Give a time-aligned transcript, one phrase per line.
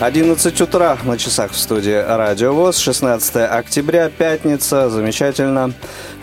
[0.00, 5.72] 11 утра на часах в студии Радио ВОЗ, 16 октября, пятница, замечательно.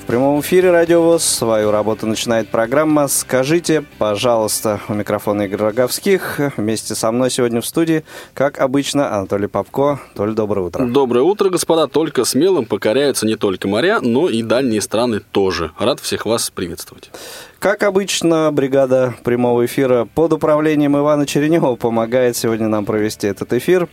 [0.06, 4.80] В прямом эфире Радио ВОЗ свою работу начинает программа «Скажите, пожалуйста».
[4.88, 6.40] У микрофона Игорь Роговских.
[6.58, 8.04] Вместе со мной сегодня в студии,
[8.36, 10.00] как обычно, Анатолий Попко.
[10.14, 10.86] Толь, доброе утро.
[10.86, 11.88] Доброе утро, господа.
[11.88, 15.72] Только смелым покоряются не только моря, но и дальние страны тоже.
[15.80, 17.10] Рад всех вас приветствовать.
[17.58, 23.90] Как обычно, бригада прямого эфира под управлением Ивана Черенева помогает сегодня нам провести этот эфир.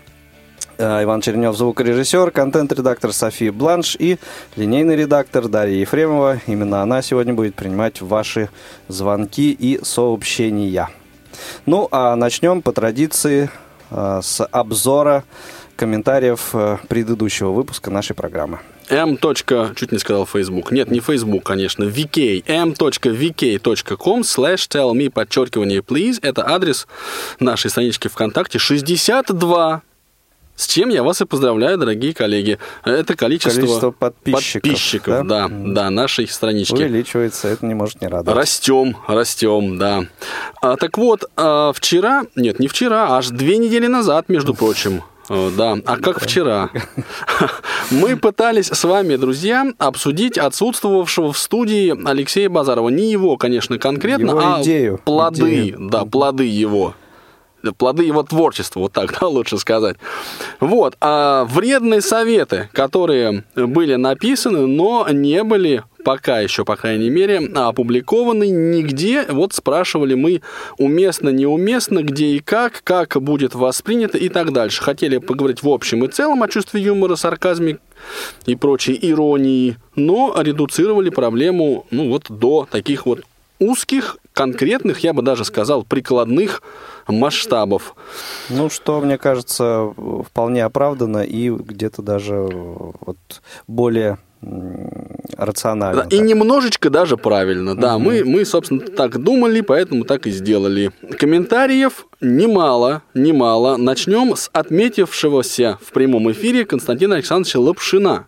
[0.78, 4.19] Э, Иван Черенев, звукорежиссер, контент-редактор София Бланш и
[4.56, 6.41] линейный редактор Дарья Ефремова.
[6.47, 8.48] Именно она сегодня будет принимать ваши
[8.88, 10.88] звонки и сообщения.
[11.66, 13.50] Ну, а начнем по традиции
[13.91, 15.24] э, с обзора
[15.77, 18.60] комментариев э, предыдущего выпуска нашей программы.
[18.88, 19.19] m.
[19.75, 20.70] чуть не сказал Facebook.
[20.72, 21.84] Нет, не Facebook, конечно.
[21.84, 22.44] vk.
[22.47, 26.19] m.vk.com slash tell me, подчеркивание, please.
[26.22, 26.86] Это адрес
[27.41, 28.58] нашей странички ВКонтакте.
[28.58, 29.82] 62
[30.62, 32.56] с чем я вас и поздравляю, дорогие коллеги.
[32.84, 35.48] Это количество, количество подписчиков, подписчиков да?
[35.48, 36.74] Да, да, нашей странички.
[36.74, 38.38] Увеличивается, это не может не радовать.
[38.38, 40.04] Растем, растем, да.
[40.60, 45.78] А, так вот, а, вчера, нет, не вчера, аж две недели назад, между прочим, да,
[45.84, 46.70] а как вчера?
[47.91, 52.88] Мы пытались с вами, друзья, обсудить отсутствовавшего в студии Алексея Базарова.
[52.88, 55.88] Не его, конечно, конкретно, его а идею, плоды, идею.
[55.91, 56.94] да, плоды его
[57.77, 59.96] плоды его творчества, вот так, да, лучше сказать.
[60.60, 67.38] Вот, а вредные советы, которые были написаны, но не были пока еще, по крайней мере,
[67.54, 69.25] опубликованы нигде.
[69.28, 70.42] Вот спрашивали мы,
[70.78, 74.82] уместно, неуместно, где и как, как будет воспринято и так дальше.
[74.82, 77.78] Хотели поговорить в общем и целом о чувстве юмора, сарказме
[78.47, 83.20] и прочей иронии, но редуцировали проблему ну, вот до таких вот
[83.58, 86.62] узких, конкретных, я бы даже сказал, прикладных
[87.09, 87.94] масштабов.
[88.48, 89.93] Ну, что, мне кажется,
[90.26, 93.19] вполне оправдано и где-то даже вот
[93.66, 94.19] более
[95.37, 96.04] рационально.
[96.04, 97.76] Да, и немножечко даже правильно.
[97.76, 98.06] Да, угу.
[98.06, 100.91] мы, мы, собственно, так думали, поэтому так и сделали.
[101.19, 103.76] Комментариев немало, немало.
[103.76, 108.26] Начнем с отметившегося в прямом эфире Константина Александровича Лапшина.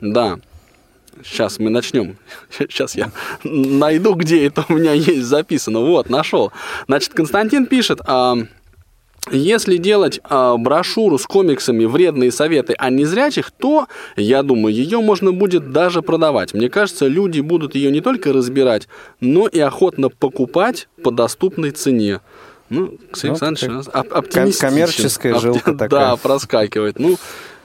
[0.00, 0.38] Да,
[1.24, 2.16] Сейчас мы начнем.
[2.50, 3.10] Сейчас я
[3.44, 5.80] найду, где это у меня есть записано.
[5.80, 6.52] Вот, нашел.
[6.86, 8.36] Значит, Константин пишет, а,
[9.30, 13.86] если делать а, брошюру с комиксами «Вредные советы о незрячих», то,
[14.16, 16.54] я думаю, ее можно будет даже продавать.
[16.54, 18.88] Мне кажется, люди будут ее не только разбирать,
[19.20, 22.20] но и охотно покупать по доступной цене.
[22.70, 24.58] Ну, Ксения ну, Александрович.
[24.58, 25.88] Коммерческая жилка такая.
[25.88, 26.98] Да, проскакивает.
[26.98, 27.16] Ну,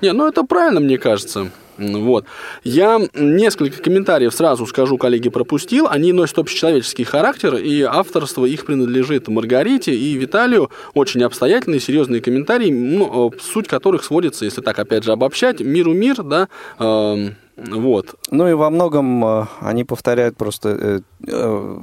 [0.02, 1.52] не, ну это правильно, мне кажется.
[1.78, 2.25] Вот.
[2.63, 5.88] Я несколько комментариев сразу скажу, коллеги, пропустил.
[5.89, 10.69] Они носят общечеловеческий характер, и авторство их принадлежит Маргарите и Виталию.
[10.94, 16.23] Очень обстоятельные, серьезные комментарии, ну, суть которых сводится, если так опять же обобщать, миру мир,
[16.23, 16.47] да,
[16.79, 18.16] э, вот.
[18.31, 21.79] Ну и во многом э, они повторяют просто э, э,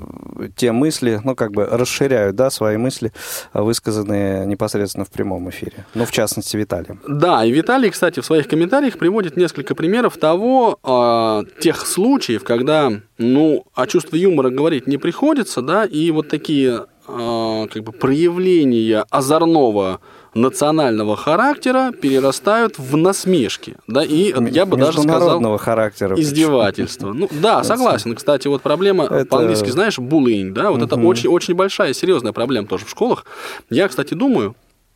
[0.49, 3.13] те мысли, ну как бы расширяют, да, свои мысли,
[3.53, 5.85] высказанные непосредственно в прямом эфире.
[5.95, 6.99] Ну, в частности, Виталий.
[7.07, 13.65] Да, и Виталий, кстати, в своих комментариях приводит несколько примеров того, тех случаев, когда, ну,
[13.75, 20.01] о чувстве юмора говорить не приходится, да, и вот такие как бы проявления озорного
[20.35, 27.13] национального характера перерастают в насмешки, да, и я бы даже сказал характера, издевательство.
[27.13, 28.15] Ну да, согласен.
[28.15, 29.25] Кстати, вот проблема это...
[29.27, 30.87] по-английски, знаешь, bullying, да, вот угу.
[30.87, 33.25] это очень очень большая серьезная проблема тоже в школах.
[33.71, 34.55] Я, кстати, думаю,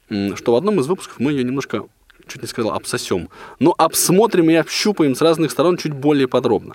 [0.09, 1.85] что в одном из выпусков мы ее немножко
[2.27, 3.29] чуть не сказал, обсосем.
[3.61, 6.75] Но обсмотрим и общупаем с разных сторон чуть более подробно.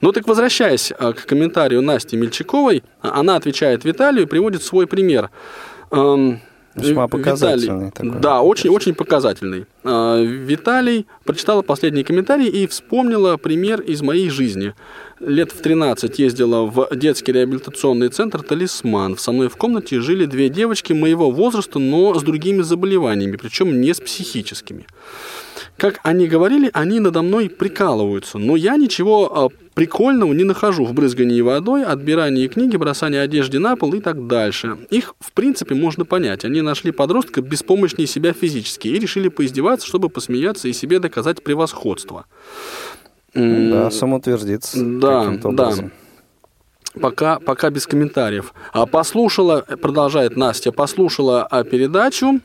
[0.00, 5.30] Ну так возвращаясь э, к комментарию Насти Мельчаковой, она отвечает Виталию и приводит свой пример.
[5.90, 6.40] Эм,
[6.82, 7.86] Весьма показательный.
[7.86, 8.20] Виталий, такой.
[8.20, 9.66] Да, очень, очень показательный.
[9.84, 14.74] А, Виталий прочитала последний комментарий и вспомнила пример из моей жизни.
[15.20, 19.18] Лет в 13 ездила в детский реабилитационный центр «Талисман».
[19.18, 23.92] Со мной в комнате жили две девочки моего возраста, но с другими заболеваниями, причем не
[23.92, 24.86] с психическими.
[25.78, 30.92] Как они говорили, они надо мной прикалываются, но я ничего э, прикольного не нахожу в
[30.92, 34.76] брызгании водой, отбирании книги, бросании одежды на пол и так дальше.
[34.90, 36.44] Их, в принципе, можно понять.
[36.44, 42.26] Они нашли подростка беспомощнее себя физически и решили поиздеваться, чтобы посмеяться и себе доказать превосходство.
[43.32, 44.84] Да, самоутвердиться.
[44.84, 45.74] Да, да.
[47.00, 48.52] Пока, пока без комментариев.
[48.72, 52.40] А послушала, продолжает Настя, послушала а, передачу,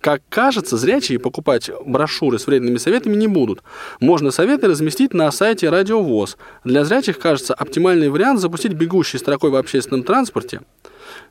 [0.00, 3.62] как кажется, зрячие покупать брошюры с вредными советами не будут.
[4.00, 6.36] Можно советы разместить на сайте Радио ВОЗ.
[6.64, 10.60] Для зрячих кажется оптимальный вариант запустить бегущей строкой в общественном транспорте.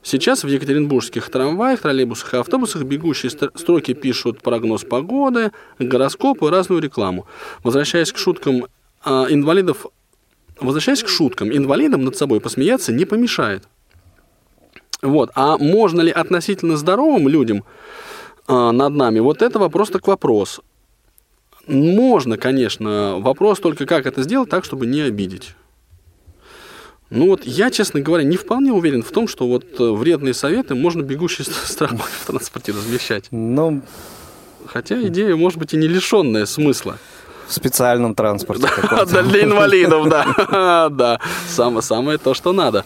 [0.04, 7.26] Сейчас в екатеринбургских трамваях, троллейбусах и автобусах бегущие строки пишут прогноз погоды, гороскопы, разную рекламу.
[7.64, 8.68] Возвращаясь к шуткам
[9.04, 9.88] а, инвалидов,
[10.60, 13.64] возвращаясь к шуткам, инвалидам над собой посмеяться не помешает.
[15.02, 15.32] Вот.
[15.36, 17.64] А можно ли относительно здоровым людям
[18.48, 19.20] над нами.
[19.20, 20.62] Вот это вопрос так вопрос.
[21.68, 23.18] Можно, конечно.
[23.20, 25.56] Вопрос только, как это сделать так, чтобы не обидеть.
[27.10, 30.76] Ну вот я, честно говоря, не вполне уверен в том, что вот э, вредные советы
[30.76, 33.28] можно бегущей строкой в транспорте размещать.
[33.32, 33.82] Ну,
[34.68, 36.98] Хотя идея, может быть, и не лишенная смысла
[37.48, 38.68] в специальном транспорте.
[38.90, 40.90] Да, для инвалидов, да.
[40.98, 42.86] Да, самое, самое то, что надо.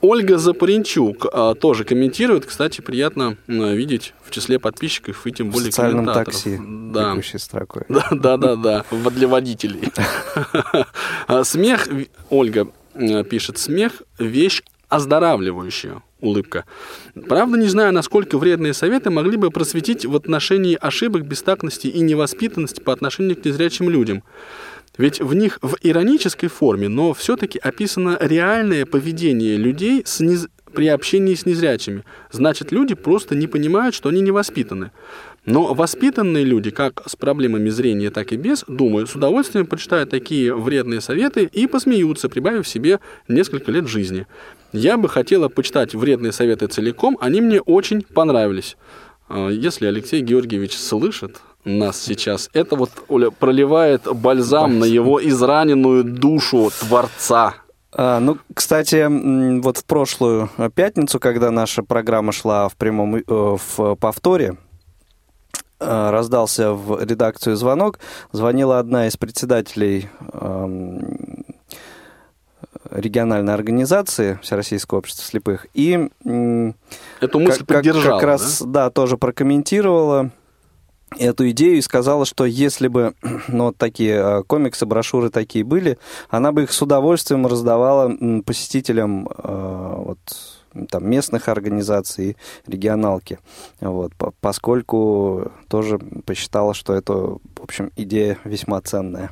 [0.00, 2.46] Ольга Запоренчук а, тоже комментирует.
[2.46, 7.16] Кстати, приятно видеть в числе подписчиков и тем более в специальном такси, да.
[7.36, 7.84] строкой.
[7.88, 9.88] Да, да, да, да, для водителей.
[11.26, 11.88] А, смех,
[12.28, 12.68] Ольга
[13.28, 16.64] пишет, смех– вещь оздоравливающая улыбка.
[17.28, 22.80] Правда, не знаю, насколько вредные советы могли бы просветить в отношении ошибок, бестактности и невоспитанности
[22.80, 24.22] по отношению к незрячим людям.
[24.98, 30.48] Ведь в них в иронической форме, но все-таки описано реальное поведение людей с нез...
[30.74, 32.04] при общении с незрячими.
[32.30, 34.90] Значит, люди просто не понимают, что они невоспитаны.
[35.46, 40.54] Но воспитанные люди, как с проблемами зрения, так и без, думаю, с удовольствием почитают такие
[40.54, 44.26] вредные советы и посмеются, прибавив себе несколько лет жизни.
[44.72, 48.76] Я бы хотела почитать вредные советы целиком, они мне очень понравились.
[49.28, 56.04] А, если Алексей Георгиевич слышит нас сейчас, это вот Оля, проливает бальзам на его израненную
[56.04, 57.54] душу Творца.
[57.92, 59.06] А, ну, кстати,
[59.60, 64.56] вот в прошлую пятницу, когда наша программа шла в прямом э, в повторе,
[65.80, 67.98] раздался в редакцию звонок.
[68.32, 70.08] Звонила одна из председателей
[72.90, 75.66] региональной организации Всероссийского общества слепых.
[75.74, 78.66] И эту мысль как, поддержала, как раз, да?
[78.66, 80.30] да, тоже прокомментировала
[81.18, 83.14] эту идею и сказала, что если бы
[83.48, 85.98] ну, вот такие а, комиксы, брошюры такие были,
[86.28, 88.12] она бы их с удовольствием раздавала
[88.44, 90.18] посетителям а, вот,
[90.88, 92.36] там, местных организаций,
[92.66, 93.38] регионалки,
[93.80, 99.30] вот, поскольку тоже посчитала, что это, в общем, идея весьма ценная.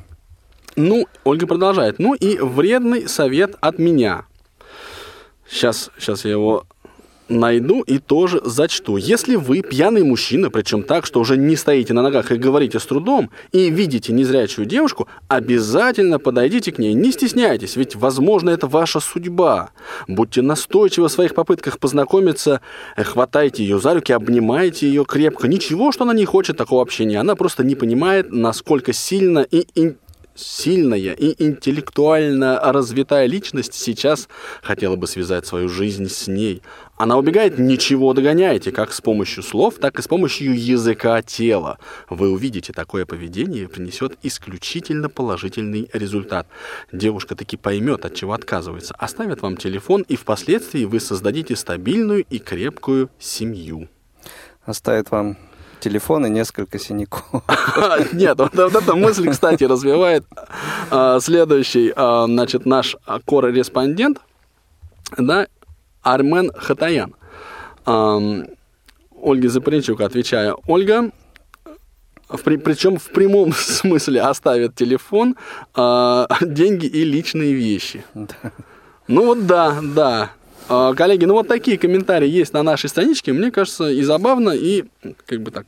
[0.75, 1.99] Ну, Ольга продолжает.
[1.99, 4.25] Ну и вредный совет от меня.
[5.47, 6.65] Сейчас, сейчас я его
[7.29, 8.97] найду и тоже зачту.
[8.97, 12.85] Если вы пьяный мужчина, причем так, что уже не стоите на ногах и говорите с
[12.85, 18.99] трудом, и видите незрячую девушку, обязательно подойдите к ней, не стесняйтесь, ведь, возможно, это ваша
[18.99, 19.69] судьба.
[20.07, 22.61] Будьте настойчивы в своих попытках познакомиться,
[22.97, 25.47] хватайте ее за руки, обнимайте ее крепко.
[25.47, 29.67] Ничего, что она не хочет такого общения, она просто не понимает, насколько сильно и
[30.39, 34.27] сильная и интеллектуально развитая личность сейчас
[34.61, 36.61] хотела бы связать свою жизнь с ней.
[36.97, 41.77] Она убегает, ничего догоняете, как с помощью слов, так и с помощью языка тела.
[42.09, 46.47] Вы увидите, такое поведение принесет исключительно положительный результат.
[46.91, 52.37] Девушка таки поймет, от чего отказывается, оставит вам телефон, и впоследствии вы создадите стабильную и
[52.37, 53.87] крепкую семью.
[54.65, 55.37] Оставит вам
[55.79, 57.43] телефон и несколько синяков.
[58.13, 60.25] Нет, вот, вот эта мысль, кстати, развивает
[60.91, 62.95] а, следующий, а, значит, наш
[63.25, 64.19] корреспондент,
[65.17, 65.47] да,
[66.01, 67.15] Армен Хатаян.
[69.21, 71.11] Ольге Запоренчук, отвечая, Ольга,
[72.29, 75.35] в, причем в прямом смысле оставит телефон,
[75.73, 78.03] а, деньги и личные вещи.
[79.07, 80.31] Ну вот да, да.
[80.69, 83.33] А, коллеги, ну вот такие комментарии есть на нашей страничке.
[83.33, 84.85] Мне кажется, и забавно, и
[85.25, 85.65] как бы так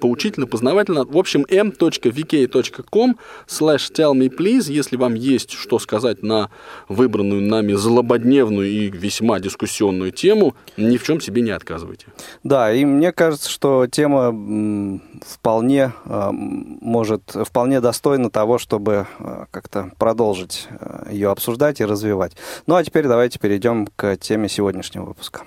[0.00, 1.04] поучительно, познавательно.
[1.04, 6.50] В общем, m.vk.com slash tell me please, если вам есть что сказать на
[6.88, 12.06] выбранную нами злободневную и весьма дискуссионную тему, ни в чем себе не отказывайте.
[12.42, 19.90] Да, и мне кажется, что тема вполне а, может, вполне достойна того, чтобы а, как-то
[19.98, 22.32] продолжить а, ее обсуждать и развивать.
[22.66, 25.42] Ну а теперь давайте перейдем к теме сегодняшнего выпуска.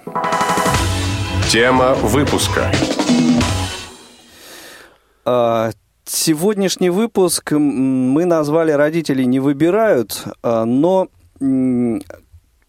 [1.49, 2.71] Тема выпуска.
[5.29, 5.71] А,
[6.05, 11.09] сегодняшний выпуск мы назвали «Родители не выбирают», а, но,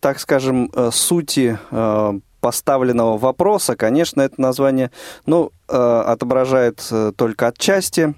[0.00, 4.90] так скажем, э, сути а, поставленного вопроса, конечно, это название
[5.24, 8.14] ну, отображает э, только отчасти,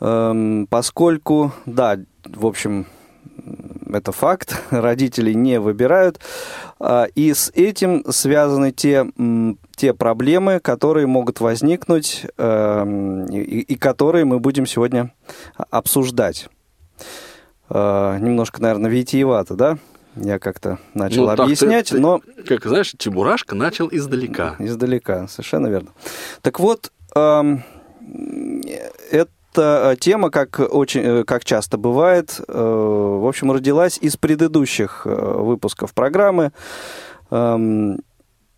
[0.00, 2.86] эм, поскольку, да, в общем,
[3.92, 6.20] это факт, родители не выбирают.
[6.78, 9.06] А, и с этим связаны те,
[9.74, 15.12] те проблемы, которые могут возникнуть эм, и, и которые мы будем сегодня
[15.70, 16.48] обсуждать.
[17.68, 19.78] А, немножко, наверное, витиевато, да?
[20.16, 22.20] Я как-то начал ну, объяснять, ты, но...
[22.46, 24.56] Как знаешь, Чебурашка начал издалека.
[24.58, 25.90] Издалека, совершенно верно.
[26.40, 27.62] Так вот, эм,
[29.10, 34.16] это эта э, тема, как, очень, э, как часто бывает, э, в общем, родилась из
[34.16, 36.52] предыдущих выпусков программы.
[37.30, 38.00] Эм,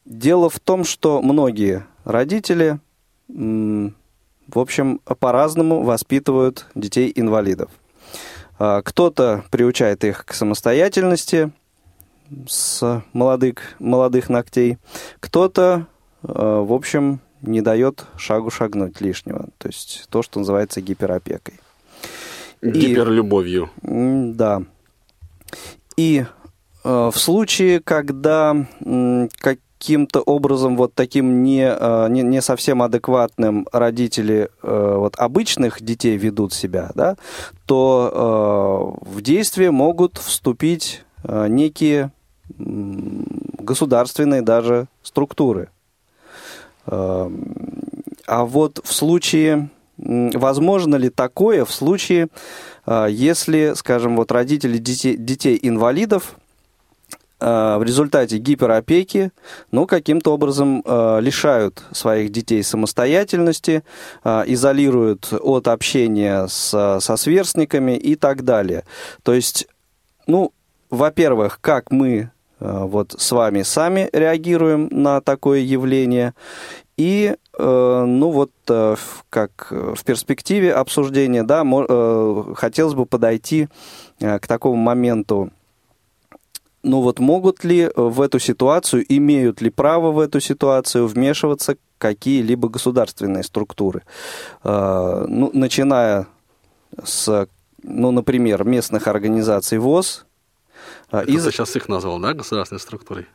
[0.05, 2.81] дело в том, что многие родители,
[3.29, 7.71] в общем, по-разному воспитывают детей-инвалидов.
[8.59, 11.53] Кто-то приучает их к самостоятельности
[12.49, 14.79] с молодых, молодых ногтей,
[15.21, 15.87] кто-то,
[16.23, 19.49] в общем, не дает шагу шагнуть лишнего.
[19.59, 21.55] То есть то, что называется гиперопекой.
[22.63, 23.71] Гиперлюбовью.
[23.83, 24.63] И, да.
[25.97, 26.25] И
[26.85, 33.67] э, в случае, когда э, каким-то образом вот таким не, э, не, не совсем адекватным
[33.73, 37.17] родители э, вот обычных детей ведут себя, да,
[37.67, 42.11] то э, в действие могут вступить э, некие
[42.59, 45.69] государственные даже структуры–
[48.29, 52.29] а вот в случае, возможно ли такое в случае,
[52.87, 56.37] э, если, скажем, вот родители детей, детей инвалидов
[57.41, 59.33] э, в результате гиперопеки,
[59.71, 63.83] ну, каким-то образом э, лишают своих детей самостоятельности,
[64.25, 68.85] изолируют от общения с, со сверстниками и так далее.
[69.23, 69.69] То есть,
[70.27, 70.53] ну,
[70.91, 76.35] во-первых, как мы Э, вот с вами сами реагируем на такое явление.
[76.97, 78.97] И, э, ну вот, э,
[79.31, 81.65] как в перспективе обсуждения, да,
[82.57, 83.69] хотелось бы подойти
[84.19, 85.51] к такому моменту,
[86.83, 92.69] ну вот могут ли в эту ситуацию, имеют ли право в эту ситуацию вмешиваться какие-либо
[92.69, 94.03] государственные структуры?
[94.65, 96.27] Ну, начиная
[97.03, 97.49] с,
[97.83, 100.25] ну, например, местных организаций ВОЗ,
[101.23, 101.37] и...
[101.37, 103.27] Ты сейчас их назвал, да, государственной структурой?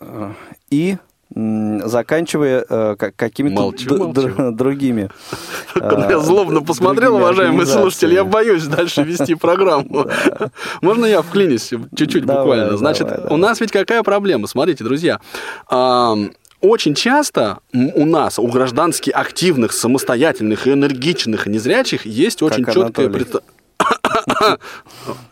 [0.00, 0.34] А,
[0.70, 0.96] и
[1.32, 5.10] заканчивая э, какими-то другими.
[5.76, 10.06] Я а, злобно посмотрел, уважаемый слушатель, я боюсь дальше вести программу.
[10.82, 12.76] Можно я вклинюсь чуть-чуть буквально?
[12.76, 14.48] Значит, у нас ведь какая проблема?
[14.48, 15.20] Смотрите, друзья,
[16.60, 23.59] очень часто у нас, у граждански активных, самостоятельных, энергичных и незрячих есть очень четкое представление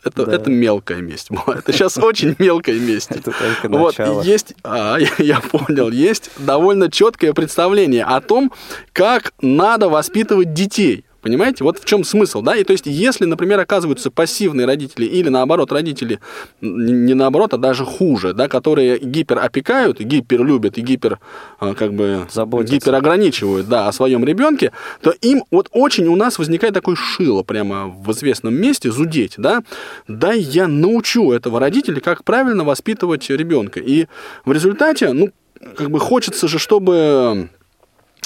[0.04, 0.32] это, да.
[0.32, 1.28] это мелкая месть.
[1.46, 3.10] Это сейчас очень мелкая месть.
[3.10, 8.52] Это только вот, есть, а, я, я понял, есть довольно четкое представление о том,
[8.92, 11.04] как надо воспитывать детей.
[11.20, 11.64] Понимаете?
[11.64, 12.56] Вот в чем смысл, да?
[12.56, 16.20] И то есть, если, например, оказываются пассивные родители или, наоборот, родители,
[16.60, 21.18] не наоборот, а даже хуже, да, которые гиперопекают, гиперлюбят и гипер,
[21.58, 22.76] а, как бы, Заботятся.
[22.76, 24.70] гиперограничивают, да, о своем ребенке,
[25.00, 29.64] то им вот очень у нас возникает такой шило прямо в известном месте, зудеть, да?
[30.06, 33.80] Да, я научу этого родителя, как правильно воспитывать ребенка.
[33.80, 34.06] И
[34.44, 35.30] в результате, ну,
[35.76, 37.48] как бы хочется же, чтобы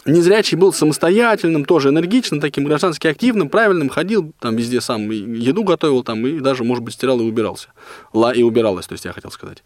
[0.05, 6.03] Незрячий был самостоятельным, тоже энергичным, таким граждански активным, правильным, ходил там везде сам, еду готовил
[6.03, 7.69] там, и даже, может быть, стирал и убирался.
[8.13, 9.63] Ла и убиралась, то есть я хотел сказать.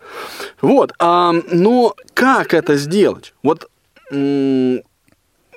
[0.61, 3.35] Вот, а, но как это сделать?
[3.42, 3.68] Вот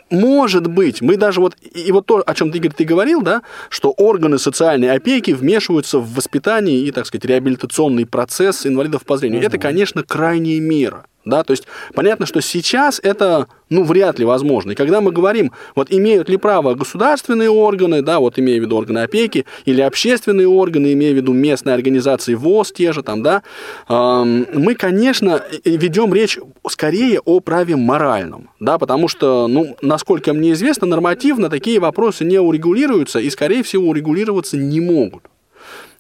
[0.10, 3.44] может быть, мы даже вот, и вот то, о чем ты, Игорь, ты говорил, да,
[3.70, 9.42] что органы социальной опеки вмешиваются в воспитание и, так сказать, реабилитационный процесс инвалидов по зрению.
[9.42, 9.48] Угу.
[9.48, 11.06] Это, конечно, крайняя мера.
[11.26, 14.72] Да, то есть понятно, что сейчас это, ну, вряд ли возможно.
[14.72, 18.78] И когда мы говорим, вот имеют ли право государственные органы, да, вот имея в виду
[18.78, 23.44] органы опеки, или общественные органы, имея в виду местные организации ВОЗ те же там, да,
[23.90, 24.24] э,
[24.54, 30.88] мы, конечно, ведем речь скорее о праве моральном, да, потому что, ну, насколько мне известно,
[30.88, 35.24] нормативно такие вопросы не урегулируются и, скорее всего, урегулироваться не могут.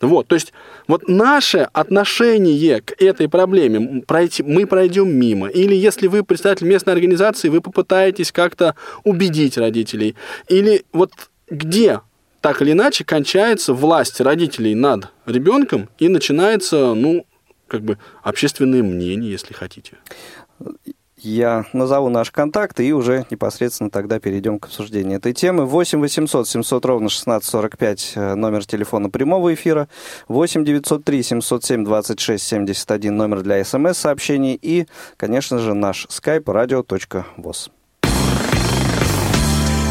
[0.01, 0.53] Вот, то есть
[0.87, 5.47] вот наше отношение к этой проблеме, пройти, мы пройдем мимо.
[5.47, 10.15] Или если вы представитель местной организации, вы попытаетесь как-то убедить родителей.
[10.47, 11.11] Или вот
[11.49, 12.01] где
[12.41, 17.25] так или иначе кончается власть родителей над ребенком и начинается, ну,
[17.67, 19.97] как бы общественное мнение, если хотите.
[21.21, 25.65] Я назову наш контакт и уже непосредственно тогда перейдем к обсуждению этой темы.
[25.65, 29.87] 8 800 700 ровно 1645 э, номер телефона прямого эфира,
[30.27, 37.71] 8 903 707 26 71 номер для смс-сообщений и, конечно же, наш skype radio.voz.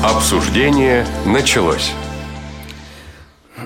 [0.02, 1.92] Обсуждение началось.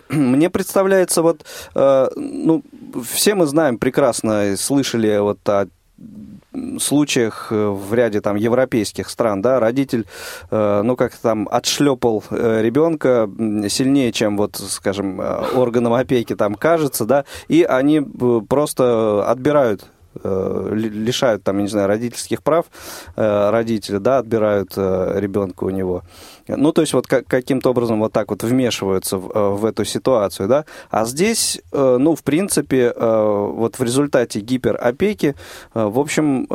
[0.08, 2.62] Мне представляется, вот, э, ну,
[3.04, 5.68] все мы знаем прекрасно, слышали вот о
[6.78, 10.06] случаях э, в ряде там европейских стран, да, родитель,
[10.50, 13.28] э, ну, как там, отшлепал э, ребенка
[13.68, 15.20] сильнее, чем вот, скажем,
[15.54, 18.00] органам опеки там кажется, да, и они
[18.48, 19.86] просто отбирают
[20.24, 22.66] лишают там, я не знаю, родительских прав
[23.16, 26.02] родители, да, отбирают ребенка у него.
[26.48, 29.84] Ну, то есть вот как, каким-то образом вот так вот вмешиваются в, э, в эту
[29.84, 30.64] ситуацию, да.
[30.90, 35.34] А здесь, э, ну, в принципе, э, вот в результате гиперопеки,
[35.74, 36.46] в общем,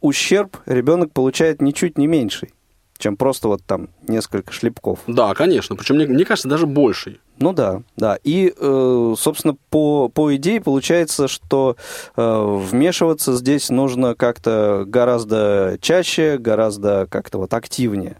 [0.00, 2.52] ущерб ребенок получает ничуть не меньший
[2.98, 4.98] чем просто вот там несколько шлепков.
[5.06, 5.76] Да, конечно.
[5.76, 7.20] Причем, мне, мне кажется, даже больший.
[7.38, 8.18] Ну да, да.
[8.24, 11.76] И, собственно, по, по идее получается, что
[12.16, 18.16] вмешиваться здесь нужно как-то гораздо чаще, гораздо как-то вот активнее.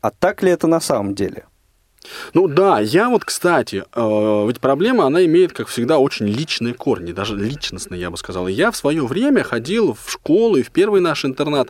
[0.00, 1.44] А так ли это на самом деле?
[2.34, 7.12] Ну да, я вот, кстати, э, ведь проблема, она имеет, как всегда, очень личные корни,
[7.12, 8.48] даже личностные, я бы сказал.
[8.48, 11.68] Я в свое время ходил в школу и в первый наш интернат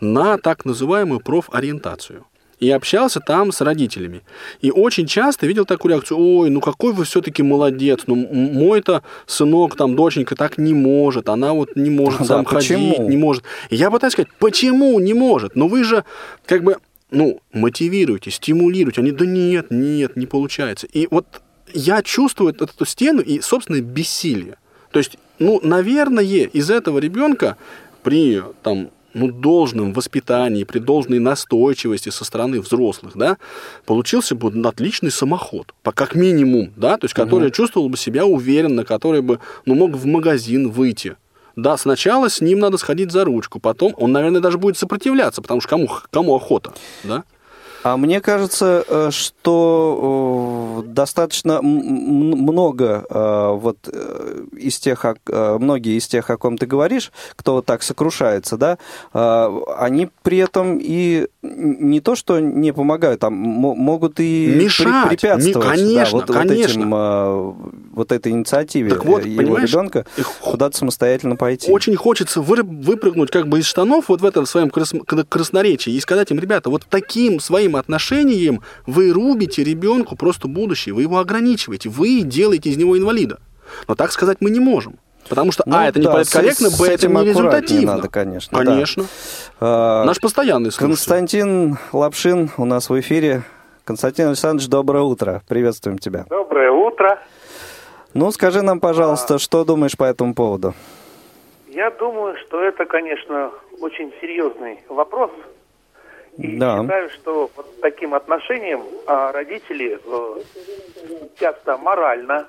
[0.00, 2.24] на так называемую профориентацию
[2.60, 4.22] и общался там с родителями.
[4.60, 9.76] И очень часто видел такую реакцию, ой, ну какой вы все-таки молодец, ну мой-то сынок,
[9.76, 13.08] там, доченька так не может, она вот не может сам да, ходить, почему?
[13.08, 13.44] не может.
[13.70, 15.54] И я пытаюсь сказать, почему не может?
[15.54, 16.04] Но вы же,
[16.46, 16.78] как бы,
[17.10, 19.00] ну, мотивируйте, стимулируйте.
[19.00, 20.86] Они, да нет, нет, не получается.
[20.86, 21.26] И вот
[21.72, 24.56] я чувствую эту стену и собственное бессилие.
[24.90, 27.56] То есть, ну, наверное, из этого ребенка
[28.02, 33.36] при там, ну, должном воспитании, при должной настойчивости со стороны взрослых, да,
[33.84, 37.54] получился бы отличный самоход, как минимум, да, то есть, который угу.
[37.54, 41.16] чувствовал бы себя уверенно, который бы, ну, мог в магазин выйти,
[41.58, 45.60] да, сначала с ним надо сходить за ручку, потом он, наверное, даже будет сопротивляться, потому
[45.60, 46.72] что кому, кому охота,
[47.04, 47.24] да?
[47.82, 53.88] А мне кажется, э, что э, достаточно много э, вот
[54.52, 58.78] из тех, многие из тех, о ком ты говоришь, кто вот так сокрушается, да,
[59.76, 65.08] они при этом и не то, что не помогают, а могут и Мешать.
[65.08, 66.86] препятствовать не, конечно, да, вот, конечно.
[66.86, 70.06] Вот, этим, вот этой инициативе так вот, его ребенка
[70.40, 71.70] куда-то самостоятельно пойти.
[71.70, 76.38] Очень хочется выпрыгнуть как бы из штанов вот в этом своем красноречии и сказать им,
[76.38, 82.70] ребята, вот таким своим отношением вы рубите ребенку просто будущее, вы его ограничиваете, вы делаете
[82.70, 83.40] из него инвалида.
[83.86, 84.98] Но так сказать мы не можем.
[85.28, 87.96] Потому что, ну, а, это да, не политкорректно, б, это не результативно.
[87.96, 88.58] надо, конечно.
[88.58, 89.04] Конечно.
[89.60, 90.04] Да.
[90.04, 90.88] Наш постоянный слушатель.
[90.88, 93.42] Константин Лапшин у нас в эфире.
[93.84, 95.42] Константин Александрович, доброе утро.
[95.48, 96.24] Приветствуем тебя.
[96.28, 97.18] Доброе утро.
[98.14, 99.38] Ну, скажи нам, пожалуйста, а...
[99.38, 100.74] что думаешь по этому поводу?
[101.68, 105.30] Я думаю, что это, конечно, очень серьезный вопрос,
[106.38, 106.82] и да.
[106.82, 110.40] считаю, что вот таким отношением а, родители э,
[111.38, 112.46] часто морально,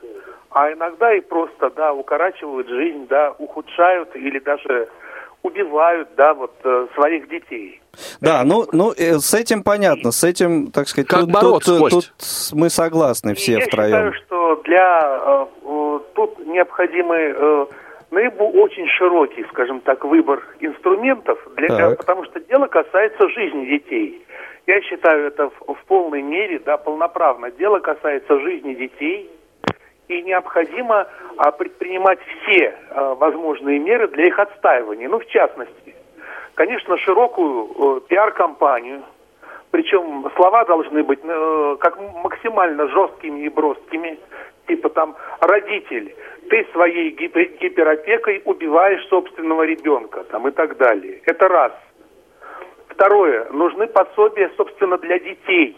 [0.52, 4.90] а иногда и просто, да, укорачивают жизнь, да, ухудшают или даже
[5.44, 7.82] убивают, да, вот э, своих детей.
[8.20, 11.92] Да, ну, ну э, с этим понятно, с этим, так сказать, как тут, бороться, тут,
[11.92, 12.14] тут
[12.54, 13.92] мы согласны все и втроем.
[13.92, 17.66] Я считаю, что для э, тут необходимы э,
[18.12, 21.98] наиболее ну, очень широкий, скажем так, выбор инструментов, для, так.
[21.98, 24.26] потому что дело касается жизни детей.
[24.68, 27.50] Я считаю это в, в полной мере, да, полноправно.
[27.52, 29.30] Дело касается жизни детей,
[30.10, 35.08] и необходимо а, предпринимать все а, возможные меры для их отстаивания.
[35.08, 35.96] Ну, в частности,
[36.56, 39.04] конечно, широкую э, пиар-компанию,
[39.72, 44.20] причем слова должны быть э, как максимально жесткими и броскими,
[44.68, 46.16] типа там родитель,
[46.50, 51.22] ты своей гиперопекой убиваешь собственного ребенка там, и так далее.
[51.26, 51.74] Это раз.
[52.88, 53.48] Второе.
[53.52, 55.78] Нужны пособия, собственно, для детей.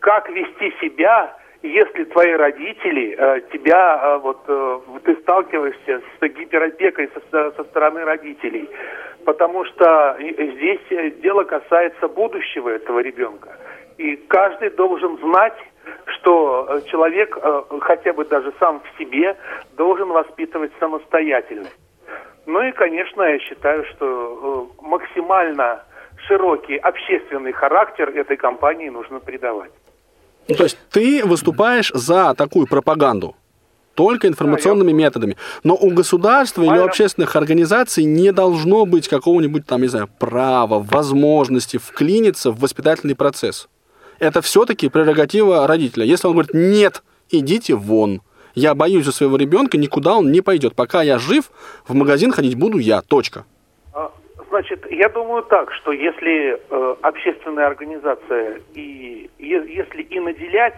[0.00, 7.10] Как вести себя, если твои родители э, тебя, э, вот, э, ты сталкиваешься с гиперопекой
[7.14, 8.68] со, со стороны родителей.
[9.24, 10.80] Потому что здесь
[11.20, 13.56] дело касается будущего этого ребенка.
[13.98, 15.58] И каждый должен знать,
[16.06, 19.36] что э, человек, э, хотя бы даже сам в себе,
[19.76, 21.76] должен воспитывать самостоятельность.
[22.46, 25.84] Ну и, конечно, я считаю, что э, максимально
[26.26, 29.72] широкий общественный характер этой кампании нужно придавать.
[30.48, 33.34] Ну, то есть ты выступаешь за такую пропаганду?
[33.94, 35.36] только информационными методами.
[35.64, 40.78] Но у государства или у общественных организаций не должно быть какого-нибудь там, не знаю, права,
[40.78, 43.68] возможности вклиниться в воспитательный процесс.
[44.20, 46.04] Это все-таки прерогатива родителя.
[46.04, 48.22] Если он говорит, нет, идите вон,
[48.54, 50.76] я боюсь за своего ребенка, никуда он не пойдет.
[50.76, 51.50] Пока я жив,
[51.88, 53.02] в магазин ходить буду я.
[53.02, 53.46] Точка.
[54.48, 60.76] Значит, я думаю так, что если э, общественная организация и если и наделять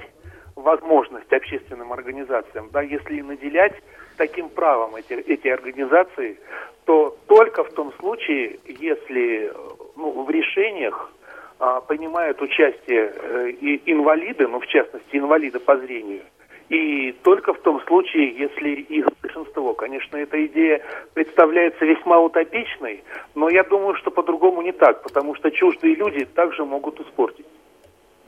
[0.56, 3.74] возможность общественным организациям, да, если и наделять
[4.16, 6.38] таким правом эти, эти организации,
[6.84, 9.52] то только в том случае, если
[9.96, 11.12] ну, в решениях
[11.58, 16.22] а, принимают участие э, и инвалиды, ну в частности инвалиды по зрению,
[16.70, 19.74] и только в том случае, если их большинство.
[19.74, 20.80] Конечно, эта идея
[21.14, 23.02] представляется весьма утопичной,
[23.34, 27.46] но я думаю, что по-другому не так, потому что чуждые люди также могут испортить.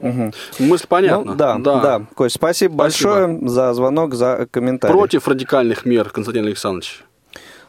[0.01, 0.33] Угу.
[0.59, 1.31] Мысль понятна.
[1.31, 2.03] Ну, да, да, да.
[2.17, 4.93] Кость, спасибо, спасибо большое за звонок, за комментарий.
[4.93, 7.05] Против радикальных мер, Константин Александрович?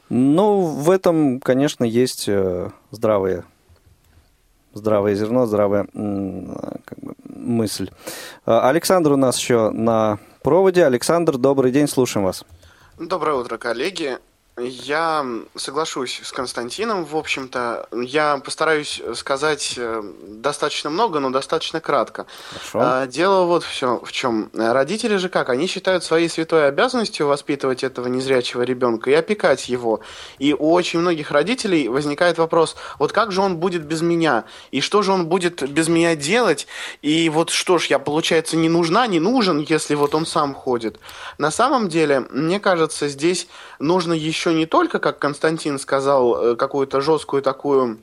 [0.10, 3.44] Ну, в этом, конечно, есть э, здравые
[4.74, 7.92] здравое зерно, здравая как бы, мысль.
[8.48, 10.86] Э, Александр у нас еще на проводе.
[10.86, 12.46] Александр, добрый день, слушаем вас.
[13.00, 14.20] Доброе утро, коллеги.
[14.60, 17.88] Я соглашусь с Константином, в общем-то.
[17.92, 22.28] Я постараюсь сказать э, достаточно много, но достаточно кратко.
[22.52, 22.80] Хорошо.
[22.80, 24.52] А, дело вот все в чем.
[24.54, 25.50] Родители же как?
[25.50, 30.02] Они считают своей святой обязанностью воспитывать этого незрячего ребенка и опекать его.
[30.38, 34.44] И у очень многих родителей возникает вопрос, вот как же он будет без меня?
[34.70, 36.68] И что же он будет без меня делать?
[37.02, 41.00] И вот что ж, я, получается, не нужна, не нужен, если вот он сам ходит.
[41.40, 43.48] На самом деле, мне кажется, здесь
[43.80, 48.00] нужно еще не только, как Константин сказал, э, какую-то жесткую такую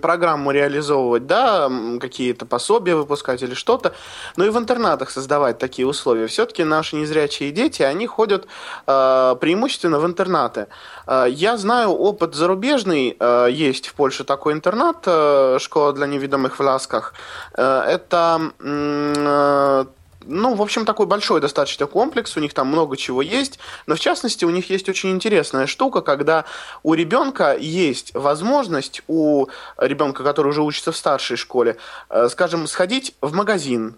[0.00, 3.94] программу реализовывать, да, какие-то пособия выпускать или что-то,
[4.36, 6.26] но и в интернатах создавать такие условия.
[6.26, 8.46] Все-таки наши незрячие дети, они ходят
[8.86, 10.68] э, преимущественно в интернаты.
[11.06, 16.58] Э, я знаю опыт зарубежный, э, есть в Польше такой интернат, э, школа для невидимых
[16.58, 17.14] в Ласках.
[17.54, 19.84] Э, это э,
[20.26, 24.00] ну, в общем, такой большой достаточно комплекс, у них там много чего есть, но в
[24.00, 26.44] частности у них есть очень интересная штука, когда
[26.82, 29.46] у ребенка есть возможность, у
[29.78, 31.76] ребенка, который уже учится в старшей школе,
[32.10, 33.96] э, скажем, сходить в магазин,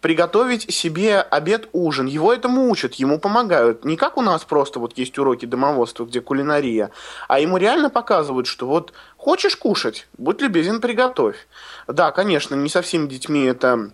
[0.00, 2.06] приготовить себе обед-ужин.
[2.06, 3.84] Его этому учат, ему помогают.
[3.84, 6.90] Не как у нас просто вот есть уроки домоводства, где кулинария,
[7.28, 11.48] а ему реально показывают, что вот хочешь кушать, будь любезен, приготовь.
[11.86, 13.90] Да, конечно, не со всеми детьми это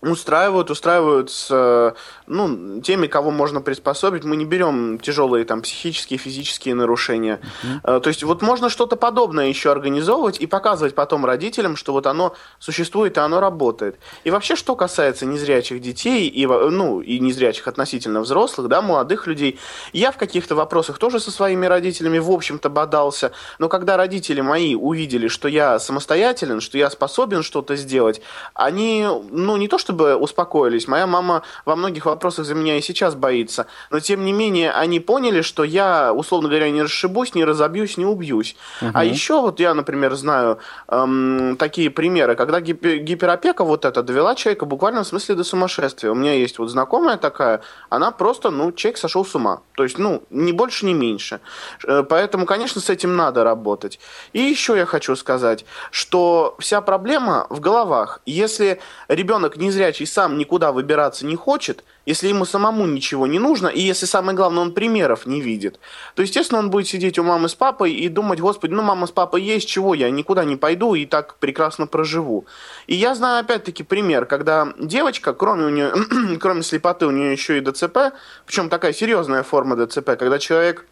[0.00, 1.92] устраивают, устраивают с э,
[2.26, 4.24] ну, теми, кого можно приспособить.
[4.24, 7.40] Мы не берем тяжелые там психические, физические нарушения.
[7.84, 8.00] Mm-hmm.
[8.00, 12.34] То есть вот можно что-то подобное еще организовывать и показывать потом родителям, что вот оно
[12.58, 13.98] существует и оно работает.
[14.24, 19.58] И вообще, что касается незрячих детей и, ну, и незрячих относительно взрослых, да, молодых людей,
[19.92, 23.32] я в каких-то вопросах тоже со своими родителями, в общем-то, бодался.
[23.58, 28.20] Но когда родители мои увидели, что я самостоятелен, что я способен что-то сделать,
[28.54, 30.86] они, ну, не то что чтобы успокоились.
[30.86, 33.66] Моя мама во многих вопросах за меня и сейчас боится.
[33.90, 38.04] Но тем не менее, они поняли, что я, условно говоря, не расшибусь, не разобьюсь, не
[38.04, 38.54] убьюсь.
[38.82, 38.90] Угу.
[38.92, 44.34] А еще вот я, например, знаю эм, такие примеры, когда гипер, гиперопека вот эта довела
[44.34, 46.10] человека буквально в смысле до сумасшествия.
[46.10, 49.62] У меня есть вот знакомая такая, она просто, ну, человек сошел с ума.
[49.74, 51.40] То есть, ну, ни больше, ни меньше.
[51.86, 53.98] Э, поэтому, конечно, с этим надо работать.
[54.34, 58.20] И еще я хочу сказать, что вся проблема в головах.
[58.26, 63.68] Если ребенок не незрячий сам никуда выбираться не хочет, если ему самому ничего не нужно,
[63.68, 65.78] и если самое главное, он примеров не видит,
[66.14, 69.10] то, естественно, он будет сидеть у мамы с папой и думать, господи, ну мама с
[69.10, 72.46] папой есть, чего я никуда не пойду и так прекрасно проживу.
[72.86, 75.92] И я знаю, опять-таки, пример, когда девочка, кроме, у нее,
[76.40, 78.14] кроме слепоты, у нее еще и ДЦП,
[78.46, 80.86] причем такая серьезная форма ДЦП, когда человек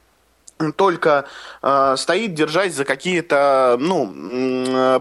[0.76, 1.26] только
[1.62, 4.06] э, стоит, держась за какие-то ну,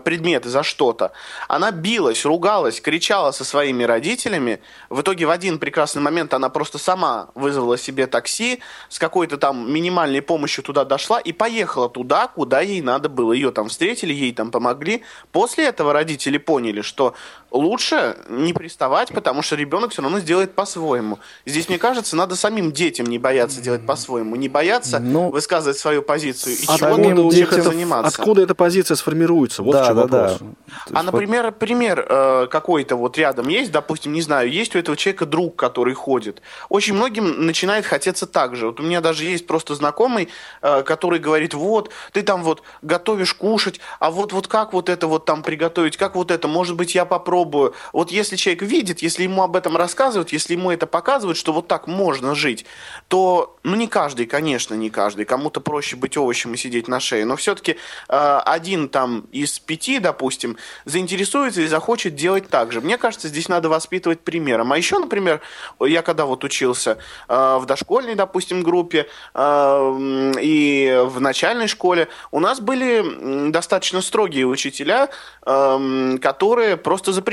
[0.03, 1.11] предметы, за что-то.
[1.47, 4.61] Она билась, ругалась, кричала со своими родителями.
[4.89, 8.59] В итоге в один прекрасный момент она просто сама вызвала себе такси,
[8.89, 13.33] с какой-то там минимальной помощью туда дошла и поехала туда, куда ей надо было.
[13.33, 15.03] Ее там встретили, ей там помогли.
[15.31, 17.13] После этого родители поняли, что
[17.55, 21.19] лучше не приставать, потому что ребенок все равно сделает по-своему.
[21.45, 26.01] Здесь, мне кажется, надо самим детям не бояться делать по-своему, не бояться ну, высказывать свою
[26.01, 28.07] позицию, и а чего надо учиться заниматься.
[28.07, 29.63] Откуда эта позиция сформируется?
[29.63, 30.37] Вот да, в чем да, вопрос.
[30.39, 30.99] Да.
[30.99, 35.25] А, например, пример э, какой-то вот рядом есть, допустим, не знаю, есть у этого человека
[35.25, 36.41] друг, который ходит.
[36.69, 38.67] Очень многим начинает хотеться так же.
[38.67, 40.27] Вот у меня даже есть просто знакомый,
[40.61, 45.07] э, который говорит, вот, ты там вот готовишь кушать, а вот, вот как вот это
[45.07, 47.44] вот там приготовить, как вот это, может быть, я попробую.
[47.93, 51.67] Вот если человек видит, если ему об этом рассказывают, если ему это показывают, что вот
[51.67, 52.65] так можно жить,
[53.07, 55.25] то, ну, не каждый, конечно, не каждый.
[55.25, 57.25] Кому-то проще быть овощем и сидеть на шее.
[57.25, 57.77] Но все-таки
[58.09, 62.81] э, один там из пяти, допустим, заинтересуется и захочет делать так же.
[62.81, 64.73] Мне кажется, здесь надо воспитывать примером.
[64.73, 65.41] А еще, например,
[65.79, 72.39] я когда вот учился э, в дошкольной, допустим, группе э, и в начальной школе, у
[72.39, 75.09] нас были достаточно строгие учителя,
[75.45, 77.24] э, которые просто запрещали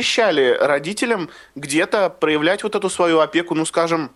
[0.58, 4.10] родителям где-то проявлять вот эту свою опеку, ну, скажем,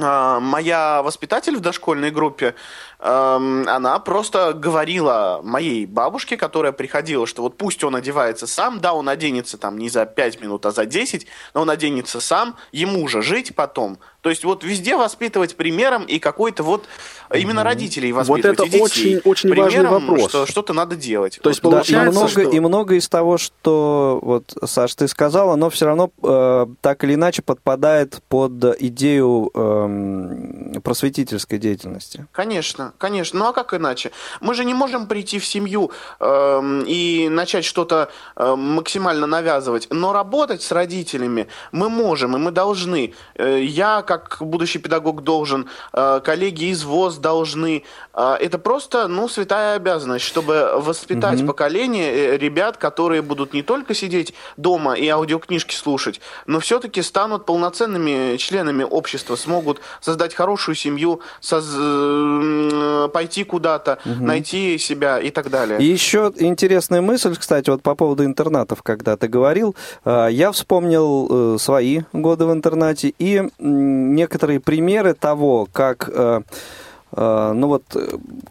[0.00, 2.54] а, моя воспитатель в дошкольной группе,
[3.00, 8.92] эм, она просто говорила моей бабушке, которая приходила, что вот пусть он одевается сам, да,
[8.92, 13.08] он оденется там не за 5 минут, а за 10, но он оденется сам, ему
[13.08, 16.86] же жить потом, то есть вот везде воспитывать примером и какой-то вот
[17.32, 18.58] именно родителей воспитывать.
[18.58, 20.30] Вот это очень, очень важный вопрос.
[20.30, 21.38] Что что-то надо делать.
[21.42, 22.40] То есть вот, получается, да, и, много, что...
[22.40, 27.14] и много из того, что вот, Саш, ты сказал, оно все равно э, так или
[27.14, 32.26] иначе подпадает под идею э, просветительской деятельности.
[32.32, 33.38] Конечно, конечно.
[33.38, 34.10] Ну а как иначе?
[34.40, 40.12] Мы же не можем прийти в семью э, и начать что-то э, максимально навязывать, но
[40.12, 43.14] работать с родителями мы можем и мы должны.
[43.34, 47.84] Э, я как будущий педагог должен, э, коллеги из ВОЗ должны.
[48.14, 51.48] Э, это просто, ну, святая обязанность, чтобы воспитать угу.
[51.48, 57.44] поколение э, ребят, которые будут не только сидеть дома и аудиокнижки слушать, но все-таки станут
[57.44, 61.66] полноценными членами общества, смогут создать хорошую семью, соз...
[63.12, 64.24] пойти куда-то, угу.
[64.24, 65.78] найти себя и так далее.
[65.80, 72.00] И еще интересная мысль, кстати, вот по поводу интернатов, когда ты говорил, я вспомнил свои
[72.14, 73.42] годы в интернате и
[74.14, 76.42] некоторые примеры того, как, э,
[77.12, 77.84] э, ну вот,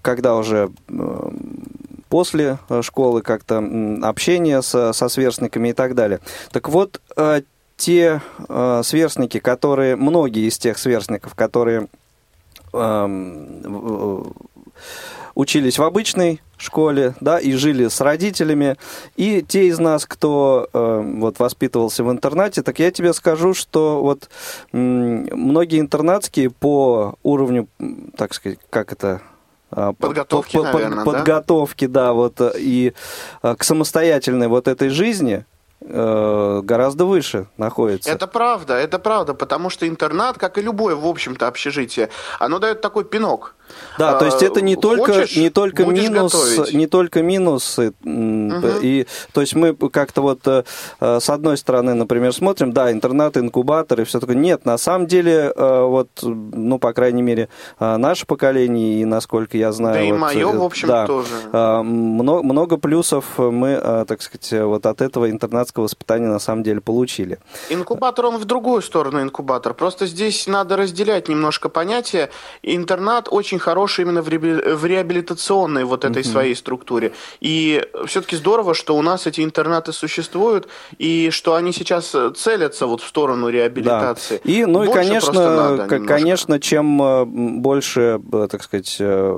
[0.01, 1.29] когда уже э,
[2.09, 3.63] после школы как-то
[4.03, 6.19] общение со, со сверстниками и так далее.
[6.51, 7.01] Так вот,
[7.75, 11.87] те сверстники, которые, многие из тех сверстников, которые
[12.73, 14.33] эм,
[15.35, 18.77] учились в обычной школе, да, и жили с родителями.
[19.15, 24.01] И те из нас, кто э, вот воспитывался в интернате, так я тебе скажу, что
[24.01, 24.29] вот
[24.71, 27.67] многие интернатские по уровню,
[28.15, 29.21] так сказать, как это
[29.69, 32.07] а, подготовки, по, по, наверное, подготовки, да?
[32.07, 32.93] да, вот и
[33.41, 35.56] а, к самостоятельной вот этой жизни, Э,
[35.87, 38.11] гораздо выше находится.
[38.11, 42.81] Это правда, это правда, потому что интернат, как и любое, в общем-то, общежитие, оно дает
[42.81, 43.55] такой пинок.
[43.97, 46.73] Да, то есть это не только Хочешь, не только минус, готовить.
[46.73, 48.67] не только минусы, угу.
[48.81, 50.63] и то есть мы как-то вот э,
[50.99, 54.35] с одной стороны, например, смотрим, да, интернат, инкубатор и все такое.
[54.35, 59.71] Нет, на самом деле э, вот, ну по крайней мере, наше поколение и насколько я
[59.71, 61.33] знаю, да вот, и мое, в общем, да, тоже.
[61.51, 66.81] Много, много плюсов мы, так сказать, вот от этого интернатского детского воспитания на самом деле
[66.81, 67.37] получили.
[67.69, 69.73] Инкубатор, он в другую сторону инкубатор.
[69.73, 72.29] Просто здесь надо разделять немножко понятия.
[72.63, 74.29] Интернат очень хороший именно в,
[74.85, 76.29] реабилитационной вот этой угу.
[76.29, 77.11] своей структуре.
[77.41, 83.01] И все-таки здорово, что у нас эти интернаты существуют, и что они сейчас целятся вот
[83.01, 84.41] в сторону реабилитации.
[84.43, 84.51] Да.
[84.51, 89.33] И, ну больше и, конечно, конечно, чем э, больше, э, так сказать, э,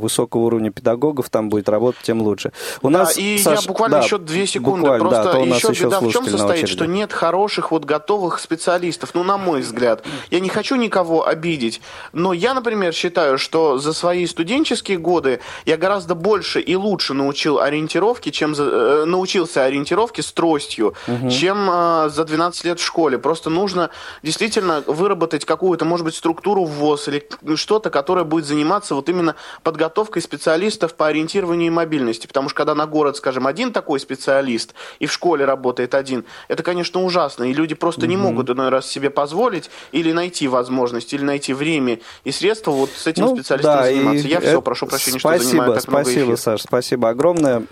[0.00, 2.52] высокого уровня педагогов там будет работать, тем лучше.
[2.82, 4.98] У да, нас, и Саш, я буквально да, еще две секунды.
[4.98, 9.22] Просто да, еще, еще беда в чем состоит, что нет хороших вот готовых специалистов, ну,
[9.22, 10.04] на мой взгляд.
[10.30, 11.80] Я не хочу никого обидеть,
[12.12, 17.58] но я, например, считаю, что за свои студенческие годы я гораздо больше и лучше научил
[17.58, 21.30] ориентировки, чем за, э, научился ориентировке с тростью, угу.
[21.30, 23.18] чем э, за 12 лет в школе.
[23.18, 23.90] Просто нужно
[24.22, 29.36] действительно выработать какую-то, может быть, структуру в ВОЗ или что-то, которое будет заниматься вот именно
[29.62, 32.26] подготовкой специалистов по ориентированию и мобильности.
[32.26, 36.24] Потому что когда на город, скажем, один такой специалист, и в школе работает один.
[36.48, 38.10] Это, конечно, ужасно, и люди просто угу.
[38.10, 42.90] не могут иной раз себе позволить или найти возможность, или найти время и средства вот
[42.90, 44.28] с этим ну, специалистом да, заниматься.
[44.28, 47.62] Я все, прошу прощения, спасибо, что занимаю так Спасибо, много Саш, спасибо огромное.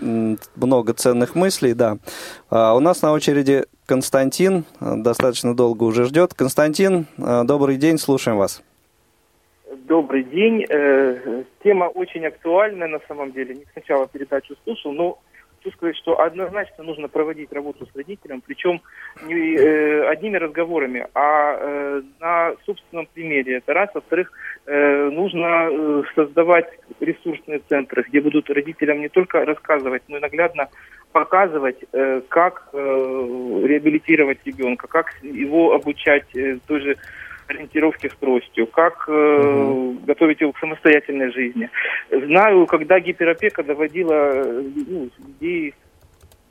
[0.55, 1.97] Много ценных мыслей, да.
[2.49, 6.33] А, у нас на очереди Константин, достаточно долго уже ждет.
[6.33, 8.61] Константин, а, добрый день, слушаем вас.
[9.89, 10.65] Добрый день.
[10.69, 13.55] Э, тема очень актуальная на самом деле.
[13.55, 15.19] Не сначала передачу слушал, но
[15.59, 18.81] хочу сказать, что однозначно нужно проводить работу с родителем, причем
[19.25, 23.57] не э, одними разговорами, а э, на собственном примере.
[23.57, 23.89] Это раз.
[23.93, 24.31] Во-вторых,
[24.65, 26.67] э, нужно э, создавать
[26.99, 30.69] ресурсные центры, где будут родителям не только рассказывать, но и наглядно
[31.11, 36.97] показывать, э, как э, реабилитировать ребенка, как его обучать э, той же
[37.49, 39.97] ориентировке с тростью, как э, угу.
[40.05, 41.69] готовить его к самостоятельной жизни.
[42.11, 44.43] Знаю, когда гиперопека доводила
[44.87, 45.73] ну, людей,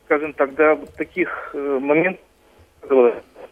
[0.06, 2.24] скажем так, до таких э, моментов,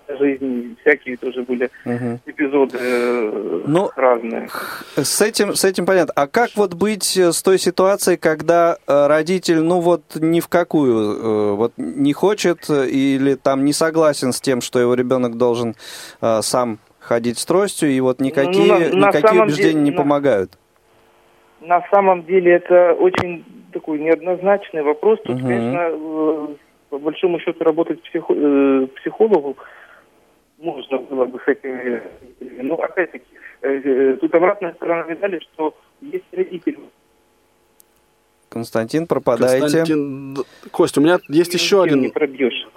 [0.08, 2.20] жизни всякие тоже были угу.
[2.26, 4.48] эпизоды э, ну, разные.
[4.96, 6.12] С этим, с этим понятно.
[6.14, 11.16] А как вот быть с той ситуацией, когда э, родитель, ну вот ни в какую,
[11.16, 15.74] э, вот не хочет или там не согласен с тем, что его ребенок должен
[16.20, 19.96] сам ходить с тростью, и вот никакие, ну, на, никакие на убеждения деле, не на,
[19.96, 20.58] помогают?
[21.60, 25.20] На самом деле это очень такой неоднозначный вопрос.
[25.24, 25.46] Тут, угу.
[25.46, 26.56] конечно,
[26.90, 28.34] по большому счету работать психо,
[28.96, 29.56] психологу
[30.58, 32.02] можно было бы с этими
[32.62, 33.26] Но опять-таки,
[33.62, 36.78] э, э, тут обратная сторона медали, что есть родители,
[38.56, 39.60] Константин, пропадаете.
[39.60, 40.44] Константин...
[40.70, 42.10] Костя, у меня есть еще один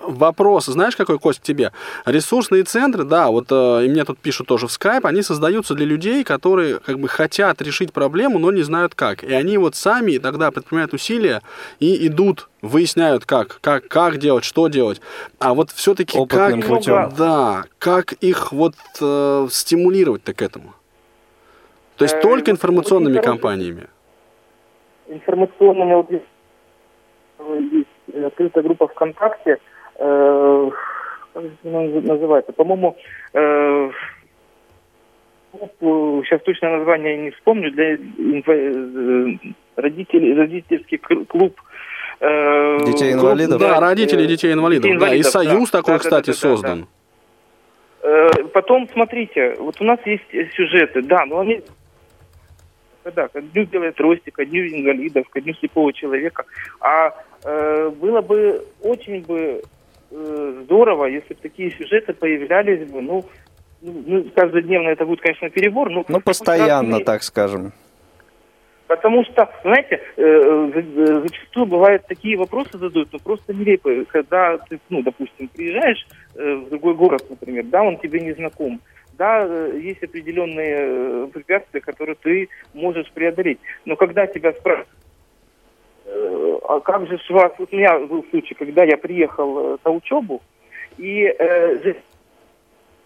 [0.01, 0.65] вопрос.
[0.65, 1.71] Знаешь, какой, Кость, тебе?
[2.05, 5.85] Ресурсные центры, да, вот э, и мне тут пишут тоже в скайп, они создаются для
[5.85, 9.23] людей, которые как бы хотят решить проблему, но не знают как.
[9.23, 11.41] И они вот сами тогда предпринимают усилия
[11.79, 14.99] и идут, выясняют как, как, как делать, что делать.
[15.39, 17.13] А вот все-таки как, путем.
[17.17, 20.73] да, как их вот э, стимулировать-то к этому?
[21.95, 23.87] То есть э, только информационными компаниями
[25.09, 26.05] информационными
[27.75, 29.57] есть открытая группа ВКонтакте,
[29.97, 30.69] э,
[31.33, 32.95] как она называется, по-моему,
[33.33, 33.91] э,
[35.81, 37.97] сейчас точное название не вспомню, для э,
[39.75, 41.59] родителей, родительский клуб
[42.19, 43.59] э, Детей инвалидов?
[43.59, 44.83] Да, родители детей инвалидов.
[44.83, 46.79] Детей инвалидов да, и союз да, такой, да, кстати, да, да, создан.
[48.01, 48.43] Да, да.
[48.53, 51.61] Потом, смотрите, вот у нас есть сюжеты, да, но они
[53.03, 56.45] да, ко дню белой трости, ко дню инвалидов, ко дню слепого человека.
[56.79, 59.61] А э, было бы очень бы
[60.11, 63.25] э, здорово, если бы такие сюжеты появлялись бы, ну,
[63.81, 65.89] ну, ну каждодневно это будет, конечно, перебор.
[65.89, 67.73] Но ну, постоянно, раз, так скажем.
[68.89, 74.03] Потому что, знаете, э, э, зачастую бывают такие вопросы задают, но просто нелепые.
[74.05, 78.81] Когда ты, ну, допустим, приезжаешь э, в другой город, например, да, он тебе не знаком,
[79.19, 83.59] да, э, есть определенные э, препятствия, которые ты можешь преодолеть.
[83.83, 84.87] Но когда тебя спрашивают,
[86.05, 90.41] э, а как же с вас, у меня был случай, когда я приехал на учебу,
[90.97, 91.93] и э,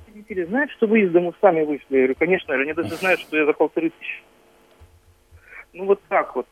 [0.07, 1.85] родители знают, что вы из дому сами вышли.
[1.89, 4.21] Я говорю, конечно, они даже знают, что я за полторы тысячи.
[5.73, 6.45] Ну вот так вот.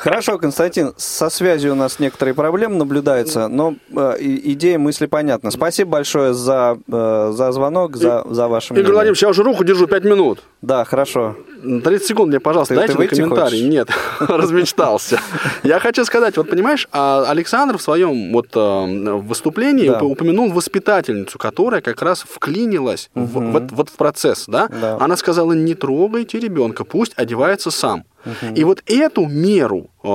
[0.00, 5.50] Хорошо, Константин, со связью у нас некоторые проблемы наблюдаются, но э, идея мысли понятна.
[5.50, 8.84] Спасибо большое за, э, за звонок, за, за ваше мнение.
[8.84, 10.42] Игорь Владимирович, я уже руку держу 5 минут.
[10.62, 11.36] Да, хорошо.
[11.62, 13.58] 30 секунд мне, пожалуйста, ты, дайте ты комментарий.
[13.58, 13.70] Хочешь?
[13.70, 13.88] Нет,
[14.20, 15.20] размечтался.
[15.64, 20.02] Я хочу сказать, вот понимаешь, а Александр в своем вот э, выступлении да.
[20.02, 23.26] упомянул воспитательницу, которая как раз вклинилась угу.
[23.26, 24.68] в, вот в процесс, да?
[24.80, 24.96] да?
[24.98, 28.04] Она сказала, не трогайте ребенка, пусть одевается сам.
[28.24, 28.54] Угу.
[28.54, 30.06] И вот эту меру, э,